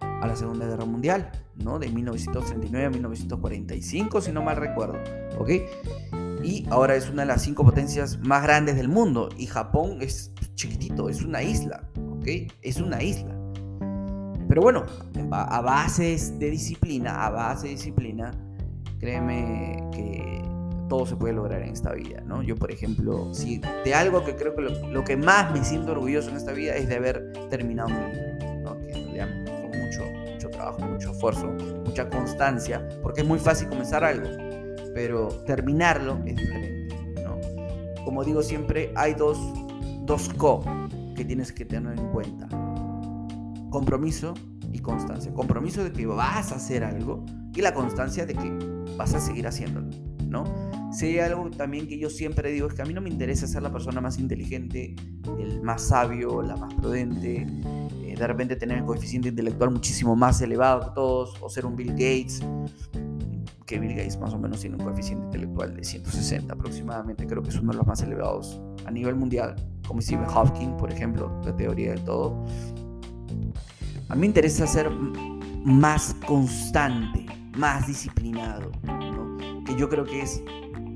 a 0.00 0.26
la 0.26 0.34
Segunda 0.34 0.66
Guerra 0.66 0.86
Mundial, 0.86 1.30
¿no? 1.56 1.78
De 1.78 1.90
1939 1.90 2.86
a 2.86 2.90
1945, 2.90 4.20
si 4.22 4.32
no 4.32 4.42
mal 4.42 4.56
recuerdo, 4.56 4.98
¿ok? 5.38 5.50
Y 6.42 6.66
ahora 6.70 6.96
es 6.96 7.10
una 7.10 7.22
de 7.22 7.28
las 7.28 7.42
cinco 7.42 7.64
potencias 7.64 8.18
más 8.18 8.42
grandes 8.42 8.76
del 8.76 8.88
mundo 8.88 9.28
y 9.36 9.46
Japón 9.46 9.98
es 10.00 10.32
chiquitito, 10.54 11.10
es 11.10 11.22
una 11.22 11.42
isla. 11.42 11.84
¿ok? 11.96 12.50
Es 12.62 12.80
una 12.80 13.02
isla. 13.02 13.34
Pero 14.48 14.62
bueno, 14.62 14.86
a 15.30 15.60
bases 15.60 16.38
de 16.38 16.50
disciplina, 16.50 17.26
a 17.26 17.30
base 17.30 17.66
de 17.66 17.74
disciplina, 17.74 18.30
créeme 18.98 19.88
que 19.92 20.42
todo 20.88 21.06
se 21.06 21.16
puede 21.16 21.34
lograr 21.34 21.62
en 21.62 21.70
esta 21.70 21.92
vida, 21.92 22.22
¿no? 22.24 22.42
Yo, 22.42 22.56
por 22.56 22.72
ejemplo, 22.72 23.32
si 23.32 23.60
de 23.84 23.94
algo 23.94 24.24
que 24.24 24.34
creo 24.34 24.54
que 24.54 24.62
lo, 24.62 25.04
que 25.04 25.16
más 25.16 25.52
me 25.52 25.62
siento 25.64 25.92
orgulloso 25.92 26.30
en 26.30 26.36
esta 26.36 26.52
vida 26.52 26.74
es 26.74 26.88
de 26.88 26.96
haber 26.96 27.32
terminado 27.50 27.90
mi 27.90 27.94
libro, 27.96 28.54
¿no? 28.62 28.78
Que 28.78 28.92
en 28.92 29.12
realidad 29.12 29.28
fue 29.44 29.78
mucho, 29.78 30.32
mucho 30.32 30.50
trabajo, 30.50 30.80
mucho 30.80 31.12
esfuerzo, 31.12 31.46
mucha 31.84 32.08
constancia, 32.08 32.88
porque 33.02 33.20
es 33.20 33.26
muy 33.26 33.38
fácil 33.38 33.68
comenzar 33.68 34.02
algo, 34.02 34.28
pero 34.94 35.28
terminarlo 35.46 36.18
es 36.24 36.36
diferente, 36.36 36.96
¿no? 37.22 37.38
Como 38.04 38.24
digo 38.24 38.42
siempre, 38.42 38.90
hay 38.96 39.14
dos, 39.14 39.38
dos 40.02 40.30
co 40.36 40.64
que 41.14 41.24
tienes 41.24 41.52
que 41.52 41.64
tener 41.64 41.98
en 41.98 42.08
cuenta. 42.08 42.48
Compromiso 43.70 44.32
y 44.72 44.78
constancia. 44.78 45.32
Compromiso 45.34 45.84
de 45.84 45.92
que 45.92 46.06
vas 46.06 46.52
a 46.52 46.54
hacer 46.56 46.82
algo 46.84 47.24
y 47.54 47.60
la 47.60 47.74
constancia 47.74 48.24
de 48.24 48.34
que 48.34 48.77
vas 48.98 49.14
a 49.14 49.20
seguir 49.20 49.46
haciéndolo, 49.46 49.88
¿no? 50.28 50.44
Si 50.92 51.06
hay 51.06 51.18
algo 51.20 51.48
también 51.50 51.86
que 51.86 51.98
yo 51.98 52.10
siempre 52.10 52.50
digo 52.50 52.66
es 52.66 52.74
que 52.74 52.82
a 52.82 52.84
mí 52.84 52.92
no 52.92 53.00
me 53.00 53.08
interesa 53.08 53.46
ser 53.46 53.62
la 53.62 53.70
persona 53.70 54.00
más 54.00 54.18
inteligente, 54.18 54.96
el 55.38 55.62
más 55.62 55.82
sabio, 55.82 56.42
la 56.42 56.56
más 56.56 56.74
prudente, 56.74 57.46
eh, 58.02 58.16
de 58.18 58.26
repente 58.26 58.56
tener 58.56 58.78
el 58.78 58.84
coeficiente 58.84 59.28
intelectual 59.28 59.70
muchísimo 59.70 60.16
más 60.16 60.42
elevado 60.42 60.80
que 60.80 60.94
todos, 60.94 61.36
o 61.40 61.48
ser 61.48 61.64
un 61.64 61.76
Bill 61.76 61.92
Gates, 61.92 62.42
que 63.64 63.78
Bill 63.78 63.94
Gates 63.94 64.18
más 64.18 64.34
o 64.34 64.38
menos 64.38 64.60
tiene 64.60 64.76
un 64.76 64.82
coeficiente 64.82 65.26
intelectual 65.26 65.76
de 65.76 65.84
160 65.84 66.52
aproximadamente, 66.52 67.24
creo 67.26 67.42
que 67.42 67.50
es 67.50 67.56
uno 67.56 67.70
de 67.70 67.78
los 67.78 67.86
más 67.86 68.02
elevados 68.02 68.60
a 68.84 68.90
nivel 68.90 69.14
mundial, 69.14 69.54
como 69.86 70.00
Stephen 70.00 70.26
Hawking, 70.26 70.76
por 70.76 70.90
ejemplo, 70.90 71.40
la 71.44 71.54
teoría 71.54 71.90
del 71.90 72.02
todo. 72.02 72.44
A 74.08 74.14
mí 74.14 74.22
me 74.22 74.26
interesa 74.26 74.66
ser 74.66 74.90
más 75.64 76.16
constante, 76.26 77.26
más 77.58 77.86
disciplinado, 77.86 78.70
que 79.66 79.74
yo 79.76 79.88
creo 79.88 80.04
que 80.04 80.22
es 80.22 80.42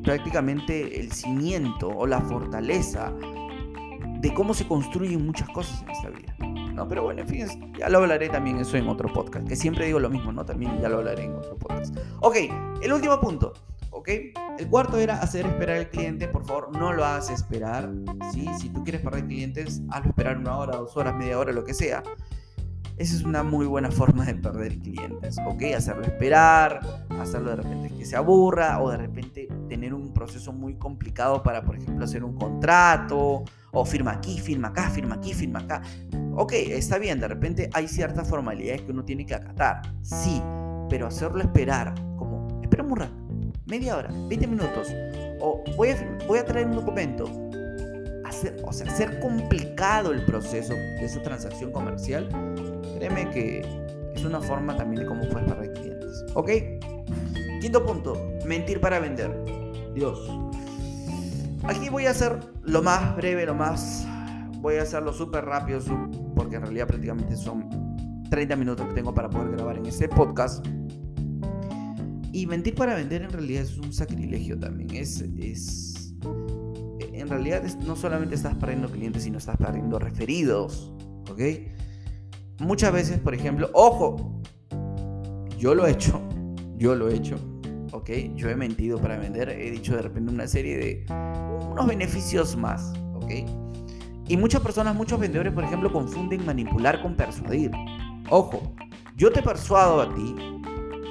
prácticamente 0.03 1.01
el 1.01 1.12
cimiento 1.12 1.88
o 1.88 2.07
la 2.07 2.20
fortaleza 2.20 3.12
de 4.20 4.33
cómo 4.35 4.55
se 4.55 4.66
construyen 4.66 5.27
muchas 5.27 5.48
cosas 5.51 5.83
en 5.83 5.90
esta 5.90 6.11
vida. 6.11 6.37
¿no? 6.72 6.88
Pero 6.88 7.03
bueno, 7.03 7.22
en 7.22 7.29
fin, 7.29 7.75
ya 7.79 7.88
lo 7.88 7.98
hablaré 7.98 8.29
también 8.29 8.59
eso 8.59 8.77
en 8.77 8.88
otro 8.88 9.12
podcast, 9.12 9.46
que 9.46 9.57
siempre 9.57 9.87
digo 9.87 9.98
lo 9.98 10.09
mismo, 10.09 10.33
¿no? 10.33 10.44
También 10.44 10.81
ya 10.81 10.88
lo 10.88 10.98
hablaré 10.98 11.25
en 11.25 11.35
otro 11.35 11.57
podcast. 11.59 11.96
Ok, 12.20 12.37
el 12.81 12.92
último 12.92 13.20
punto, 13.20 13.53
¿ok? 13.90 14.09
El 14.59 14.68
cuarto 14.68 14.96
era 14.98 15.20
hacer 15.20 15.44
esperar 15.44 15.79
al 15.79 15.90
cliente, 15.90 16.29
por 16.29 16.46
favor, 16.46 16.75
no 16.77 16.92
lo 16.92 17.05
hagas 17.05 17.31
esperar, 17.31 17.90
¿sí? 18.33 18.48
Si 18.59 18.70
tú 18.70 18.83
quieres 18.85 19.03
perder 19.03 19.27
clientes, 19.27 19.83
hazlo 19.90 20.11
esperar 20.11 20.38
una 20.38 20.57
hora, 20.57 20.77
dos 20.77 20.96
horas, 20.96 21.14
media 21.14 21.38
hora, 21.38 21.53
lo 21.53 21.64
que 21.64 21.75
sea. 21.75 22.03
Esa 23.03 23.17
es 23.17 23.25
una 23.25 23.43
muy 23.43 23.67
buena 23.67 23.91
forma 23.91 24.25
de 24.25 24.37
perder 24.37 24.79
clientes, 24.79 25.37
¿ok? 25.45 25.61
Hacerlo 25.77 26.05
esperar, 26.05 26.79
hacerlo 27.21 27.51
de 27.51 27.57
repente 27.57 27.91
que 27.99 28.05
se 28.05 28.15
aburra 28.15 28.81
o 28.81 28.93
de 28.93 28.97
repente 28.97 29.49
tener 29.69 29.93
un 29.93 30.15
proceso 30.15 30.53
muy 30.53 30.77
complicado 30.77 31.43
para, 31.43 31.65
por 31.65 31.75
ejemplo, 31.75 32.05
hacer 32.05 32.23
un 32.23 32.37
contrato 32.37 33.43
o 33.73 33.85
firma 33.85 34.12
aquí, 34.12 34.38
firma 34.38 34.69
acá, 34.69 34.88
firma 34.88 35.17
aquí, 35.17 35.35
firma 35.35 35.59
acá. 35.59 35.83
Ok, 36.37 36.53
está 36.53 36.99
bien, 36.99 37.19
de 37.19 37.27
repente 37.27 37.71
hay 37.73 37.88
ciertas 37.88 38.29
formalidades 38.29 38.83
que 38.83 38.93
uno 38.93 39.05
tiene 39.05 39.27
que 39.27 39.35
acatar, 39.35 39.83
sí, 40.03 40.41
pero 40.88 41.09
hacerlo 41.09 41.41
esperar, 41.41 41.93
como, 42.17 42.61
espera 42.62 42.85
un 42.85 42.97
rato, 42.97 43.17
media 43.67 43.97
hora, 43.97 44.11
20 44.29 44.47
minutos, 44.47 44.95
o 45.41 45.65
voy 45.77 45.88
a, 45.88 46.19
voy 46.29 46.38
a 46.38 46.45
traer 46.45 46.69
un 46.69 46.77
documento, 46.77 47.25
hacer, 48.25 48.62
o 48.65 48.73
sea, 48.73 48.88
ser 48.95 49.19
complicado 49.19 50.12
el 50.12 50.25
proceso 50.25 50.73
de 50.73 51.05
esa 51.05 51.21
transacción 51.21 51.73
comercial 51.73 52.29
Créeme 53.03 53.29
que 53.31 53.62
es 54.15 54.25
una 54.25 54.41
forma 54.41 54.77
también 54.77 55.03
de 55.03 55.09
cómo 55.09 55.29
puedes 55.29 55.49
perder 55.49 55.73
clientes. 55.73 56.25
¿Ok? 56.35 56.51
Quinto 57.61 57.85
punto, 57.85 58.31
mentir 58.47 58.81
para 58.81 59.01
vender. 59.01 59.43
Dios. 59.93 60.31
Aquí 61.65 61.88
voy 61.88 62.07
a 62.07 62.11
hacer 62.11 62.38
lo 62.62 62.81
más 62.81 63.17
breve, 63.17 63.45
lo 63.45 63.57
más... 63.57 64.07
Voy 64.61 64.77
a 64.77 64.83
hacerlo 64.83 65.12
súper 65.12 65.47
rápido, 65.47 65.81
porque 66.37 66.55
en 66.55 66.62
realidad 66.62 66.87
prácticamente 66.87 67.35
son 67.35 67.69
30 68.31 68.55
minutos 68.55 68.87
que 68.87 68.95
tengo 68.95 69.12
para 69.12 69.29
poder 69.29 69.51
grabar 69.51 69.79
en 69.79 69.87
este 69.87 70.09
podcast. 70.09 70.65
Y 72.33 72.47
mentir 72.47 72.77
para 72.77 72.95
vender 72.95 73.23
en 73.23 73.31
realidad 73.31 73.65
es 73.65 73.79
un 73.79 73.93
sacrilegio 73.93 74.57
también. 74.57 74.95
Es, 74.95 75.21
es, 75.41 76.15
en 77.01 77.29
realidad 77.29 77.65
no 77.85 77.97
solamente 77.97 78.37
estás 78.37 78.55
perdiendo 78.55 78.88
clientes, 78.88 79.25
sino 79.25 79.38
estás 79.38 79.57
perdiendo 79.57 79.99
referidos. 79.99 80.95
¿Ok? 81.29 81.41
Muchas 82.62 82.92
veces, 82.92 83.18
por 83.18 83.35
ejemplo, 83.35 83.70
ojo, 83.75 84.40
yo 85.59 85.75
lo 85.75 85.87
he 85.87 85.90
hecho, 85.90 86.20
yo 86.77 86.94
lo 86.94 87.09
he 87.09 87.14
hecho, 87.14 87.37
¿ok? 87.92 88.11
Yo 88.35 88.48
he 88.48 88.57
mentido 88.57 88.98
para 88.98 89.18
vender, 89.18 89.48
he 89.51 89.70
dicho 89.70 89.94
de 89.94 90.03
repente 90.03 90.33
una 90.33 90.46
serie 90.46 90.77
de 90.77 91.07
unos 91.70 91.87
beneficios 91.87 92.57
más, 92.57 92.92
¿ok? 93.14 93.31
Y 94.29 94.37
muchas 94.37 94.62
personas, 94.62 94.94
muchos 94.94 95.18
vendedores, 95.18 95.53
por 95.53 95.64
ejemplo, 95.64 95.92
confunden 95.92 96.44
manipular 96.46 97.03
con 97.03 97.16
persuadir. 97.16 97.70
Ojo, 98.31 98.75
yo 99.16 99.31
te 99.31 99.42
persuado 99.42 100.01
a 100.01 100.14
ti, 100.14 100.35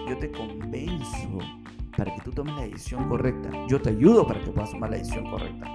yo 0.10 0.18
te 0.18 0.32
convenzo 0.32 1.38
para 1.96 2.16
que 2.16 2.22
tú 2.22 2.32
tomes 2.32 2.56
la 2.56 2.64
decisión 2.64 3.08
correcta. 3.10 3.50
Yo 3.68 3.82
te 3.82 3.90
ayudo 3.90 4.26
para 4.26 4.42
que 4.42 4.50
puedas 4.52 4.72
tomar 4.72 4.90
la 4.90 4.98
decisión 4.98 5.30
correcta. 5.30 5.68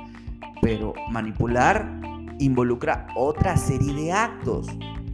Pero 0.61 0.95
manipular 1.11 2.01
involucra 2.39 3.07
otra 3.15 3.57
serie 3.57 3.95
de 3.95 4.12
actos 4.12 4.67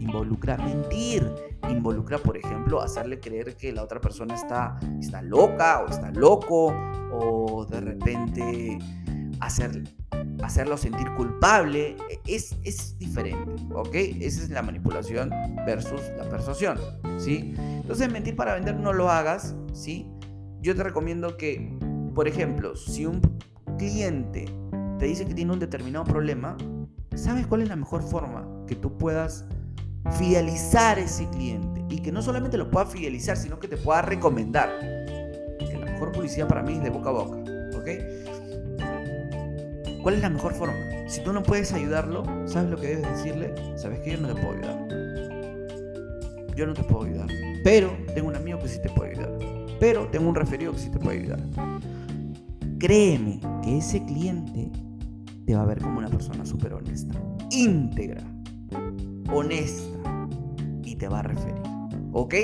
involucra 0.02 0.56
mentir, 0.56 1.32
involucra, 1.68 2.18
por 2.18 2.36
ejemplo, 2.36 2.82
hacerle 2.82 3.20
creer 3.20 3.56
que 3.56 3.72
la 3.72 3.82
otra 3.82 4.00
persona 4.00 4.34
está, 4.34 4.78
está 5.00 5.22
loca 5.22 5.82
o 5.82 5.88
está 5.88 6.10
loco, 6.10 6.74
o 7.12 7.66
de 7.66 7.80
repente 7.80 8.78
hacer, 9.40 9.84
hacerlo 10.42 10.76
sentir 10.76 11.12
culpable. 11.14 11.96
Es, 12.26 12.56
es 12.64 12.98
diferente, 12.98 13.62
¿ok? 13.74 13.94
Esa 13.94 14.42
es 14.42 14.50
la 14.50 14.62
manipulación 14.62 15.30
versus 15.64 16.00
la 16.16 16.28
persuasión, 16.28 16.78
¿sí? 17.18 17.54
Entonces, 17.56 18.10
mentir 18.10 18.36
para 18.36 18.54
vender 18.54 18.76
no 18.76 18.92
lo 18.92 19.10
hagas, 19.10 19.54
¿sí? 19.72 20.06
Yo 20.60 20.74
te 20.74 20.82
recomiendo 20.82 21.36
que, 21.36 21.76
por 22.14 22.28
ejemplo, 22.28 22.76
si 22.76 23.06
un 23.06 23.20
cliente 23.78 24.44
te 24.98 25.06
dice 25.06 25.26
que 25.26 25.34
tiene 25.34 25.52
un 25.52 25.58
determinado 25.58 26.04
problema, 26.04 26.56
¿sabes 27.14 27.46
cuál 27.46 27.62
es 27.62 27.68
la 27.68 27.76
mejor 27.76 28.02
forma 28.02 28.46
que 28.66 28.76
tú 28.76 28.96
puedas 28.96 29.44
fidelizar 30.18 30.98
ese 30.98 31.28
cliente 31.28 31.84
y 31.88 32.00
que 32.00 32.12
no 32.12 32.22
solamente 32.22 32.56
lo 32.56 32.70
pueda 32.70 32.86
fidelizar, 32.86 33.36
sino 33.36 33.58
que 33.58 33.68
te 33.68 33.76
pueda 33.76 34.02
recomendar. 34.02 34.70
Que 35.58 35.78
la 35.78 35.86
mejor 35.86 36.12
publicidad 36.12 36.48
para 36.48 36.62
mí 36.62 36.74
es 36.74 36.82
de 36.82 36.90
boca 36.90 37.10
a 37.10 37.12
boca, 37.12 37.36
¿ok? 37.76 37.88
¿Cuál 40.02 40.16
es 40.16 40.20
la 40.20 40.30
mejor 40.30 40.54
forma? 40.54 40.74
Si 41.06 41.22
tú 41.22 41.32
no 41.32 41.42
puedes 41.42 41.72
ayudarlo, 41.72 42.24
¿sabes 42.46 42.70
lo 42.70 42.76
que 42.76 42.88
debes 42.88 43.08
decirle? 43.16 43.54
Sabes 43.76 44.00
que 44.00 44.12
yo 44.12 44.20
no 44.20 44.28
te 44.28 44.34
puedo 44.34 44.50
ayudar. 44.58 44.88
Yo 46.56 46.66
no 46.66 46.74
te 46.74 46.82
puedo 46.82 47.04
ayudar. 47.04 47.28
Pero 47.62 47.96
tengo 48.14 48.28
un 48.28 48.36
amigo 48.36 48.58
que 48.58 48.68
sí 48.68 48.80
te 48.82 48.88
puede 48.90 49.12
ayudar. 49.12 49.38
Pero 49.78 50.08
tengo 50.08 50.28
un 50.28 50.34
referido 50.34 50.72
que 50.72 50.78
sí 50.78 50.90
te 50.90 50.98
puede 50.98 51.20
ayudar. 51.20 51.40
Créeme 52.78 53.40
que 53.62 53.78
ese 53.78 54.04
cliente 54.04 54.70
te 55.46 55.54
va 55.54 55.62
a 55.62 55.66
ver 55.66 55.80
como 55.80 55.98
una 55.98 56.08
persona 56.08 56.44
súper 56.44 56.72
honesta, 56.74 57.14
íntegra, 57.50 58.22
honesta 59.32 59.98
y 60.84 60.96
te 60.96 61.08
va 61.08 61.20
a 61.20 61.22
referir. 61.22 61.62
¿Ok? 62.12 62.34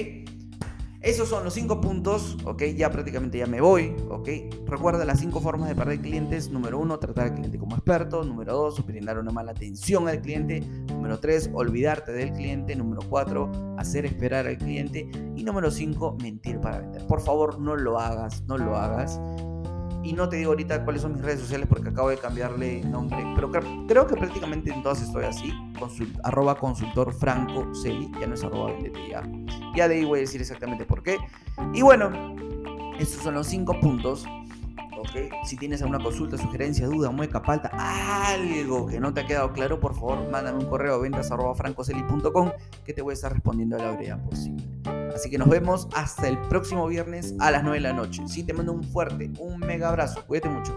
Esos 1.00 1.28
son 1.28 1.44
los 1.44 1.54
cinco 1.54 1.80
puntos, 1.80 2.36
¿ok? 2.44 2.64
Ya 2.76 2.90
prácticamente 2.90 3.38
ya 3.38 3.46
me 3.46 3.60
voy, 3.60 3.94
¿ok? 4.10 4.28
Recuerda 4.66 5.04
las 5.04 5.20
cinco 5.20 5.40
formas 5.40 5.68
de 5.68 5.76
perder 5.76 6.00
clientes. 6.00 6.50
Número 6.50 6.76
uno, 6.76 6.98
tratar 6.98 7.26
al 7.26 7.34
cliente 7.34 7.56
como 7.56 7.76
experto. 7.76 8.24
Número 8.24 8.52
dos, 8.52 8.84
brindar 8.84 9.16
una 9.16 9.30
mala 9.30 9.52
atención 9.52 10.08
al 10.08 10.20
cliente. 10.20 10.60
Número 10.88 11.20
tres, 11.20 11.50
olvidarte 11.54 12.12
del 12.12 12.32
cliente. 12.32 12.74
Número 12.74 13.00
cuatro, 13.08 13.48
hacer 13.78 14.06
esperar 14.06 14.48
al 14.48 14.58
cliente. 14.58 15.08
Y 15.36 15.44
número 15.44 15.70
cinco, 15.70 16.16
mentir 16.20 16.58
para 16.60 16.80
vender. 16.80 17.06
Por 17.06 17.20
favor, 17.20 17.60
no 17.60 17.76
lo 17.76 18.00
hagas, 18.00 18.42
no 18.48 18.58
lo 18.58 18.76
hagas. 18.76 19.20
Y 20.02 20.12
no 20.12 20.28
te 20.28 20.36
digo 20.36 20.50
ahorita 20.50 20.84
cuáles 20.84 21.02
son 21.02 21.14
mis 21.14 21.22
redes 21.22 21.40
sociales 21.40 21.66
porque 21.68 21.88
acabo 21.88 22.10
de 22.10 22.18
cambiarle 22.18 22.82
nombre. 22.84 23.18
Pero 23.34 23.50
creo, 23.50 24.06
que 24.06 24.14
prácticamente 24.14 24.72
en 24.72 24.82
todas 24.82 25.02
estoy 25.02 25.24
así. 25.24 25.52
arroba 26.22 26.56
consultor 26.56 27.12
franco 27.12 27.74
celi. 27.74 28.10
Ya 28.20 28.26
no 28.26 28.34
es 28.34 28.44
arroba 28.44 28.72
vendete 28.72 29.08
ya. 29.08 29.22
Ya 29.74 29.88
de 29.88 29.96
ahí 29.96 30.04
voy 30.04 30.18
a 30.18 30.22
decir 30.22 30.40
exactamente 30.40 30.84
por 30.84 31.02
qué. 31.02 31.18
Y 31.74 31.82
bueno, 31.82 32.10
estos 32.98 33.22
son 33.22 33.34
los 33.34 33.46
cinco 33.46 33.78
puntos. 33.80 34.26
¿ok? 34.98 35.44
Si 35.44 35.56
tienes 35.56 35.80
alguna 35.82 36.02
consulta, 36.02 36.36
sugerencia, 36.36 36.86
duda, 36.86 37.10
mueca, 37.10 37.40
falta, 37.40 37.70
algo 37.72 38.86
que 38.86 39.00
no 39.00 39.14
te 39.14 39.20
ha 39.20 39.26
quedado 39.26 39.52
claro, 39.52 39.78
por 39.78 39.94
favor, 39.94 40.28
mándame 40.30 40.58
un 40.58 40.66
correo 40.66 40.94
a 40.94 40.98
ventas 40.98 41.30
arroba 41.30 41.54
francoceli.com 41.54 42.50
que 42.84 42.92
te 42.92 43.02
voy 43.02 43.12
a 43.12 43.14
estar 43.14 43.32
respondiendo 43.32 43.76
a 43.76 43.78
la 43.80 43.90
brevedad 43.92 44.22
posible. 44.24 44.64
Así 45.18 45.30
que 45.30 45.38
nos 45.38 45.48
vemos 45.48 45.88
hasta 45.94 46.28
el 46.28 46.38
próximo 46.42 46.86
viernes 46.86 47.34
a 47.40 47.50
las 47.50 47.64
9 47.64 47.78
de 47.78 47.80
la 47.80 47.92
noche. 47.92 48.22
Sí, 48.28 48.44
te 48.44 48.52
mando 48.52 48.72
un 48.72 48.84
fuerte, 48.84 49.32
un 49.40 49.58
mega 49.58 49.88
abrazo. 49.88 50.24
Cuídate 50.24 50.48
mucho. 50.48 50.72